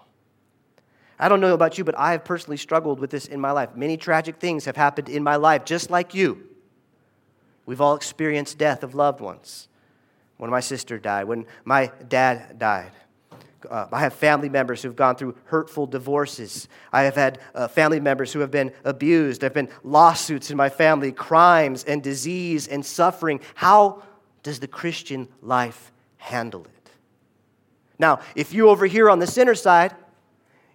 I 1.17 1.29
don't 1.29 1.39
know 1.39 1.53
about 1.53 1.77
you, 1.77 1.83
but 1.83 1.97
I 1.97 2.11
have 2.11 2.25
personally 2.25 2.57
struggled 2.57 2.99
with 2.99 3.09
this 3.09 3.25
in 3.25 3.39
my 3.39 3.51
life. 3.51 3.75
Many 3.75 3.97
tragic 3.97 4.37
things 4.37 4.65
have 4.65 4.75
happened 4.75 5.09
in 5.09 5.23
my 5.23 5.37
life, 5.37 5.63
just 5.65 5.89
like 5.89 6.13
you. 6.13 6.49
We've 7.65 7.81
all 7.81 7.95
experienced 7.95 8.57
death 8.57 8.83
of 8.83 8.95
loved 8.95 9.21
ones. 9.21 9.67
When 10.37 10.51
my 10.51 10.59
sister 10.59 10.99
died, 10.99 11.25
when 11.25 11.45
my 11.63 11.91
dad 12.09 12.59
died. 12.59 12.91
Uh, 13.69 13.87
I 13.91 14.01
have 14.01 14.13
family 14.13 14.49
members 14.49 14.81
who've 14.83 14.95
gone 14.95 15.15
through 15.15 15.35
hurtful 15.45 15.87
divorces. 15.87 16.67
I 16.91 17.03
have 17.03 17.15
had 17.15 17.39
uh, 17.55 17.67
family 17.67 17.99
members 17.99 18.33
who 18.33 18.39
have 18.39 18.51
been 18.51 18.71
abused. 18.83 19.41
There 19.41 19.47
have 19.47 19.53
been 19.53 19.69
lawsuits 19.83 20.51
in 20.51 20.57
my 20.57 20.69
family, 20.69 21.11
crimes 21.11 21.83
and 21.85 22.03
disease 22.03 22.67
and 22.67 22.85
suffering. 22.85 23.39
How 23.55 24.03
does 24.43 24.59
the 24.59 24.67
Christian 24.67 25.27
life 25.41 25.91
handle 26.17 26.65
it? 26.65 26.91
Now, 27.97 28.19
if 28.35 28.53
you 28.53 28.69
over 28.69 28.85
here 28.85 29.09
on 29.09 29.19
the 29.19 29.27
sinner 29.27 29.55
side, 29.55 29.95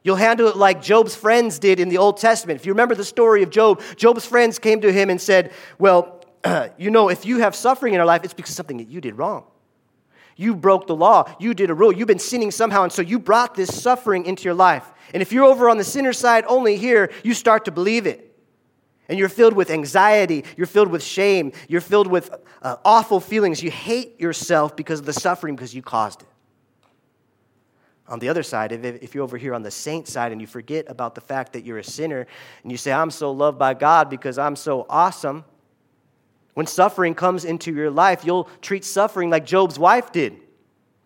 You'll 0.03 0.17
handle 0.17 0.49
it 0.49 0.57
like 0.57 0.81
Job's 0.81 1.15
friends 1.15 1.59
did 1.59 1.79
in 1.79 1.89
the 1.89 1.99
Old 1.99 2.17
Testament. 2.17 2.59
If 2.59 2.67
you 2.67 2.73
remember 2.73 2.95
the 2.95 3.05
story 3.05 3.43
of 3.43 3.51
Job, 3.51 3.83
Job's 3.97 4.25
friends 4.25 4.59
came 4.59 4.81
to 4.81 4.93
him 4.93 5.11
and 5.11 5.21
said, 5.21 5.53
Well, 5.79 6.25
you 6.79 6.91
know, 6.91 7.11
if 7.11 7.27
you 7.27 7.39
have 7.39 7.55
suffering 7.55 7.93
in 7.93 7.99
your 7.99 8.07
life, 8.07 8.25
it's 8.25 8.35
because 8.35 8.55
something 8.55 8.79
that 8.79 8.89
you 8.89 9.01
did 9.01 9.19
wrong. 9.19 9.45
You 10.37 10.57
broke 10.57 10.87
the 10.87 10.97
law. 10.97 11.31
You 11.39 11.53
did 11.53 11.69
a 11.69 11.75
rule. 11.75 11.93
You've 11.93 12.09
been 12.09 12.19
sinning 12.19 12.51
somehow, 12.51 12.85
and 12.85 12.93
so 12.93 13.03
you 13.03 13.19
brought 13.19 13.55
this 13.55 13.79
suffering 13.79 14.25
into 14.25 14.45
your 14.45 14.55
life. 14.55 14.91
And 15.13 15.21
if 15.21 15.33
you're 15.33 15.45
over 15.45 15.69
on 15.69 15.77
the 15.77 15.85
sinner 15.85 16.15
side 16.15 16.45
only 16.49 16.77
here, 16.77 17.11
you 17.23 17.35
start 17.35 17.67
to 17.67 17.71
believe 17.71 18.07
it. 18.07 18.27
And 19.11 19.19
you're 19.19 19.29
filled 19.29 19.53
with 19.53 19.71
anxiety. 19.71 20.45
You're 20.57 20.67
filled 20.67 20.89
with 20.89 21.03
shame. 21.03 21.53
You're 21.69 21.83
filled 21.83 22.07
with 22.07 22.31
uh, 22.63 22.77
awful 22.87 23.21
feelings. 23.21 23.63
You 23.63 23.71
hate 23.71 24.19
yourself 24.19 24.77
because 24.77 25.01
of 25.01 25.05
the 25.07 25.13
suffering 25.13 25.57
because 25.57 25.75
you 25.75 25.83
caused 25.83 26.23
it. 26.23 26.29
On 28.11 28.19
the 28.19 28.29
other 28.29 28.43
side, 28.43 28.73
if, 28.73 28.85
if 28.85 29.15
you're 29.15 29.23
over 29.23 29.39
here 29.39 29.55
on 29.55 29.63
the 29.63 29.71
saint 29.71 30.09
side 30.09 30.33
and 30.33 30.41
you 30.41 30.47
forget 30.47 30.85
about 30.89 31.15
the 31.15 31.21
fact 31.21 31.53
that 31.53 31.65
you're 31.65 31.79
a 31.79 31.85
sinner 31.85 32.27
and 32.65 32.73
you 32.73 32.77
say, 32.77 32.93
I'm 32.93 33.13
so 33.13 33.31
loved 33.31 33.57
by 33.57 33.73
God 33.73 34.11
because 34.11 34.37
I'm 34.37 34.57
so 34.57 34.85
awesome, 34.91 35.45
when 36.55 36.67
suffering 36.67 37.15
comes 37.15 37.45
into 37.45 37.73
your 37.73 37.91
life, 37.91 38.25
you'll 38.25 38.49
treat 38.61 38.85
suffering 38.85 39.31
like 39.31 39.47
Job's 39.47 39.79
wife 39.79 40.11
did. 40.11 40.37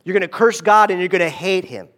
You're 0.02 0.14
going 0.14 0.22
to 0.22 0.28
curse 0.28 0.62
God 0.62 0.90
and 0.90 0.98
you're 0.98 1.10
going 1.10 1.20
to 1.20 1.28
hate 1.28 1.66
him. 1.66 1.88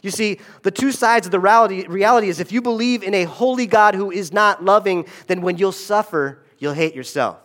You 0.00 0.10
see, 0.10 0.40
the 0.62 0.70
two 0.70 0.92
sides 0.92 1.26
of 1.26 1.30
the 1.30 1.38
reality, 1.38 1.86
reality 1.86 2.28
is 2.28 2.40
if 2.40 2.52
you 2.52 2.62
believe 2.62 3.02
in 3.02 3.12
a 3.12 3.24
holy 3.24 3.66
God 3.66 3.94
who 3.94 4.10
is 4.10 4.32
not 4.32 4.64
loving, 4.64 5.06
then 5.26 5.42
when 5.42 5.58
you'll 5.58 5.72
suffer, 5.72 6.42
you'll 6.58 6.72
hate 6.72 6.94
yourself. 6.94 7.38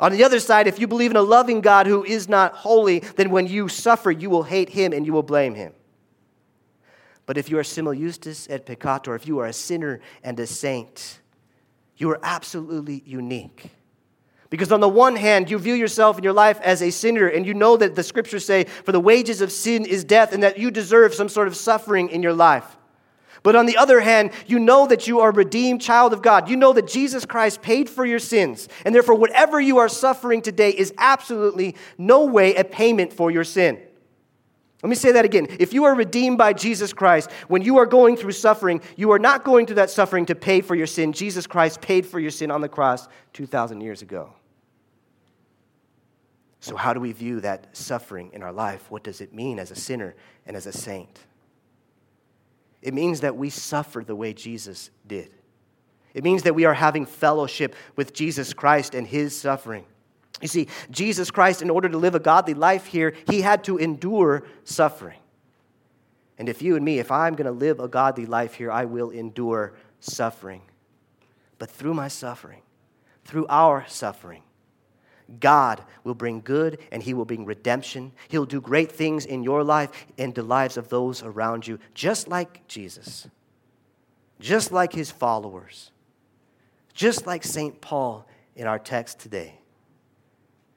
On 0.00 0.10
the 0.10 0.24
other 0.24 0.40
side, 0.40 0.66
if 0.66 0.78
you 0.78 0.86
believe 0.86 1.10
in 1.10 1.16
a 1.18 1.22
loving 1.22 1.60
God 1.60 1.86
who 1.86 2.02
is 2.02 2.28
not 2.28 2.54
holy, 2.54 3.00
then 3.00 3.30
when 3.30 3.46
you 3.46 3.68
suffer, 3.68 4.10
you 4.10 4.30
will 4.30 4.44
hate 4.44 4.70
him 4.70 4.94
and 4.94 5.04
you 5.04 5.12
will 5.12 5.22
blame 5.22 5.54
him. 5.54 5.74
But 7.26 7.36
if 7.36 7.50
you 7.50 7.58
are 7.58 7.64
simul 7.64 7.94
justus 7.94 8.48
et 8.50 8.64
peccator, 8.66 9.14
if 9.14 9.26
you 9.26 9.38
are 9.38 9.46
a 9.46 9.52
sinner 9.52 10.00
and 10.24 10.40
a 10.40 10.46
saint, 10.46 11.20
you 11.96 12.10
are 12.10 12.18
absolutely 12.22 13.02
unique. 13.04 13.70
Because 14.48 14.72
on 14.72 14.80
the 14.80 14.88
one 14.88 15.14
hand, 15.14 15.48
you 15.50 15.58
view 15.58 15.74
yourself 15.74 16.18
in 16.18 16.24
your 16.24 16.32
life 16.32 16.58
as 16.62 16.82
a 16.82 16.90
sinner, 16.90 17.28
and 17.28 17.46
you 17.46 17.54
know 17.54 17.76
that 17.76 17.94
the 17.94 18.02
scriptures 18.02 18.44
say, 18.44 18.64
for 18.64 18.90
the 18.90 18.98
wages 18.98 19.42
of 19.42 19.52
sin 19.52 19.84
is 19.84 20.02
death, 20.02 20.32
and 20.32 20.42
that 20.42 20.58
you 20.58 20.72
deserve 20.72 21.14
some 21.14 21.28
sort 21.28 21.46
of 21.46 21.54
suffering 21.54 22.08
in 22.08 22.20
your 22.20 22.32
life. 22.32 22.76
But 23.42 23.56
on 23.56 23.66
the 23.66 23.76
other 23.76 24.00
hand, 24.00 24.32
you 24.46 24.58
know 24.58 24.86
that 24.86 25.06
you 25.06 25.20
are 25.20 25.32
redeemed 25.32 25.80
child 25.80 26.12
of 26.12 26.22
God. 26.22 26.48
You 26.48 26.56
know 26.56 26.72
that 26.72 26.86
Jesus 26.86 27.24
Christ 27.24 27.62
paid 27.62 27.88
for 27.88 28.04
your 28.04 28.18
sins. 28.18 28.68
And 28.84 28.94
therefore, 28.94 29.14
whatever 29.14 29.60
you 29.60 29.78
are 29.78 29.88
suffering 29.88 30.42
today 30.42 30.70
is 30.70 30.92
absolutely 30.98 31.76
no 31.96 32.26
way 32.26 32.54
a 32.54 32.64
payment 32.64 33.12
for 33.12 33.30
your 33.30 33.44
sin. 33.44 33.80
Let 34.82 34.88
me 34.88 34.96
say 34.96 35.12
that 35.12 35.26
again. 35.26 35.46
If 35.58 35.74
you 35.74 35.84
are 35.84 35.94
redeemed 35.94 36.38
by 36.38 36.54
Jesus 36.54 36.92
Christ, 36.92 37.30
when 37.48 37.60
you 37.62 37.78
are 37.78 37.86
going 37.86 38.16
through 38.16 38.32
suffering, 38.32 38.80
you 38.96 39.10
are 39.12 39.18
not 39.18 39.44
going 39.44 39.66
through 39.66 39.76
that 39.76 39.90
suffering 39.90 40.26
to 40.26 40.34
pay 40.34 40.62
for 40.62 40.74
your 40.74 40.86
sin. 40.86 41.12
Jesus 41.12 41.46
Christ 41.46 41.82
paid 41.82 42.06
for 42.06 42.18
your 42.18 42.30
sin 42.30 42.50
on 42.50 42.62
the 42.62 42.68
cross 42.68 43.06
2,000 43.34 43.82
years 43.82 44.00
ago. 44.00 44.32
So, 46.60 46.76
how 46.76 46.92
do 46.92 47.00
we 47.00 47.12
view 47.12 47.40
that 47.40 47.74
suffering 47.76 48.30
in 48.32 48.42
our 48.42 48.52
life? 48.52 48.90
What 48.90 49.02
does 49.02 49.20
it 49.20 49.34
mean 49.34 49.58
as 49.58 49.70
a 49.70 49.74
sinner 49.74 50.14
and 50.46 50.56
as 50.56 50.66
a 50.66 50.72
saint? 50.72 51.18
It 52.82 52.94
means 52.94 53.20
that 53.20 53.36
we 53.36 53.50
suffer 53.50 54.02
the 54.04 54.16
way 54.16 54.32
Jesus 54.32 54.90
did. 55.06 55.30
It 56.14 56.24
means 56.24 56.42
that 56.42 56.54
we 56.54 56.64
are 56.64 56.74
having 56.74 57.06
fellowship 57.06 57.74
with 57.94 58.12
Jesus 58.12 58.52
Christ 58.52 58.94
and 58.94 59.06
his 59.06 59.38
suffering. 59.38 59.84
You 60.40 60.48
see, 60.48 60.68
Jesus 60.90 61.30
Christ, 61.30 61.62
in 61.62 61.70
order 61.70 61.88
to 61.88 61.98
live 61.98 62.14
a 62.14 62.20
godly 62.20 62.54
life 62.54 62.86
here, 62.86 63.14
he 63.28 63.42
had 63.42 63.64
to 63.64 63.76
endure 63.76 64.44
suffering. 64.64 65.18
And 66.38 66.48
if 66.48 66.62
you 66.62 66.74
and 66.74 66.84
me, 66.84 66.98
if 66.98 67.10
I'm 67.10 67.34
going 67.34 67.46
to 67.46 67.52
live 67.52 67.80
a 67.80 67.88
godly 67.88 68.24
life 68.24 68.54
here, 68.54 68.72
I 68.72 68.86
will 68.86 69.10
endure 69.10 69.74
suffering. 70.00 70.62
But 71.58 71.70
through 71.70 71.92
my 71.92 72.08
suffering, 72.08 72.62
through 73.24 73.46
our 73.48 73.84
suffering, 73.86 74.42
God 75.38 75.82
will 76.02 76.14
bring 76.14 76.40
good 76.40 76.78
and 76.90 77.02
He 77.02 77.14
will 77.14 77.24
bring 77.24 77.44
redemption. 77.44 78.12
He'll 78.28 78.46
do 78.46 78.60
great 78.60 78.90
things 78.90 79.26
in 79.26 79.42
your 79.42 79.62
life 79.62 80.06
and 80.18 80.34
the 80.34 80.42
lives 80.42 80.76
of 80.76 80.88
those 80.88 81.22
around 81.22 81.66
you, 81.66 81.78
just 81.94 82.28
like 82.28 82.66
Jesus, 82.66 83.28
just 84.40 84.72
like 84.72 84.92
His 84.92 85.10
followers, 85.10 85.92
just 86.94 87.26
like 87.26 87.44
St. 87.44 87.80
Paul 87.80 88.26
in 88.56 88.66
our 88.66 88.78
text 88.78 89.20
today. 89.20 89.60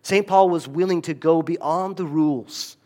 St. 0.04 0.28
Paul 0.28 0.50
was 0.50 0.68
willing 0.68 1.02
to 1.04 1.13
go 1.13 1.42
beyond 1.42 1.96
the 1.96 2.06
rules, 2.06 2.78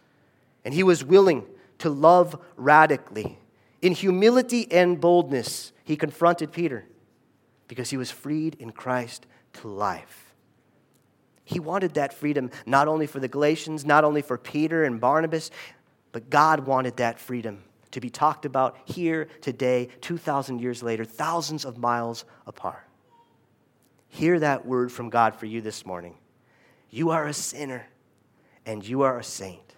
and 0.64 0.74
he 0.74 0.84
was 0.84 1.04
willing 1.04 1.46
to 1.80 1.90
love 1.90 2.40
radically. 2.56 3.40
In 3.82 3.94
humility 3.94 4.72
and 4.72 5.02
boldness, 5.02 5.72
he 5.84 5.98
confronted 5.98 6.52
Peter 6.52 6.86
because 7.68 7.90
he 7.90 7.98
was 7.98 8.12
freed 8.12 8.56
in 8.60 8.72
Christ 8.72 9.26
to 9.54 9.68
life. 9.68 10.27
He 11.48 11.62
wanted 11.62 11.94
that 11.94 12.14
freedom 12.14 12.52
not 12.66 12.90
only 12.90 13.08
for 13.08 13.22
the 13.22 13.30
Galatians, 13.30 13.86
not 13.86 14.04
only 14.04 14.22
for 14.22 14.38
Peter 14.38 14.84
and 14.84 15.00
Barnabas, 15.00 15.50
but 16.12 16.30
God 16.30 16.68
wanted 16.68 16.98
that 16.98 17.20
freedom 17.20 17.64
to 17.92 18.02
be 18.02 18.10
talked 18.10 18.44
about 18.44 18.76
here 18.84 19.30
today, 19.40 19.88
2,000 20.02 20.60
years 20.60 20.84
later, 20.84 21.06
thousands 21.06 21.64
of 21.64 21.78
miles 21.78 22.26
apart. 22.46 22.86
Hear 24.10 24.42
that 24.42 24.66
word 24.66 24.92
from 24.92 25.10
God 25.10 25.36
for 25.36 25.46
you 25.46 25.62
this 25.62 25.86
morning. 25.86 26.18
You 26.90 27.12
are 27.12 27.26
a 27.28 27.34
sinner 27.34 27.88
and 28.66 28.86
you 28.86 29.04
are 29.04 29.18
a 29.18 29.24
saint. 29.24 29.74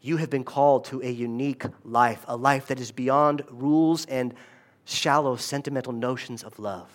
You 0.00 0.16
have 0.16 0.30
been 0.30 0.44
called 0.44 0.86
to 0.86 1.02
a 1.02 1.10
unique 1.10 1.64
life, 1.84 2.24
a 2.26 2.36
life 2.38 2.68
that 2.68 2.80
is 2.80 2.90
beyond 2.90 3.42
rules 3.50 4.06
and 4.06 4.32
shallow, 4.86 5.36
sentimental 5.36 5.92
notions 5.92 6.42
of 6.42 6.58
love, 6.58 6.88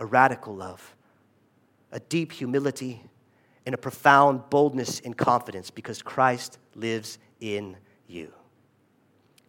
a 0.00 0.06
radical 0.06 0.56
love, 0.56 0.96
a 1.92 2.00
deep 2.00 2.32
humility 2.32 3.04
in 3.66 3.74
a 3.74 3.78
profound 3.78 4.48
boldness 4.50 5.00
and 5.00 5.16
confidence 5.16 5.70
because 5.70 6.02
Christ 6.02 6.58
lives 6.74 7.18
in 7.40 7.76
you. 8.06 8.32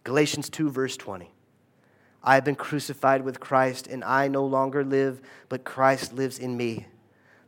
Galatians 0.04 0.49
2, 0.49 0.69
verse 0.69 0.97
20. 0.97 1.30
I 2.23 2.36
have 2.36 2.45
been 2.45 2.56
crucified 2.56 3.23
with 3.23 3.39
Christ, 3.39 3.88
and 3.88 4.04
I 4.04 4.28
no 4.28 4.45
longer 4.45 4.84
live, 4.84 5.21
but 5.49 5.63
Christ 5.63 6.13
lives 6.13 6.39
in 6.39 6.56
me. 6.56 6.88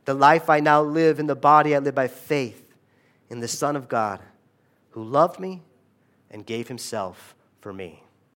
The 0.04 0.14
life 0.14 0.50
I 0.50 0.60
now 0.60 0.82
live 0.82 1.18
in 1.18 1.26
the 1.26 1.34
body, 1.34 1.74
I 1.74 1.78
live 1.78 1.94
by 1.94 2.08
faith 2.08 2.74
in 3.30 3.40
the 3.40 3.48
Son 3.48 3.74
of 3.74 3.88
God, 3.88 4.20
who 4.90 5.02
loved 5.02 5.40
me 5.40 5.62
and 6.30 6.44
gave 6.44 6.68
himself 6.68 7.34
for 7.60 7.72
me. 7.72 8.02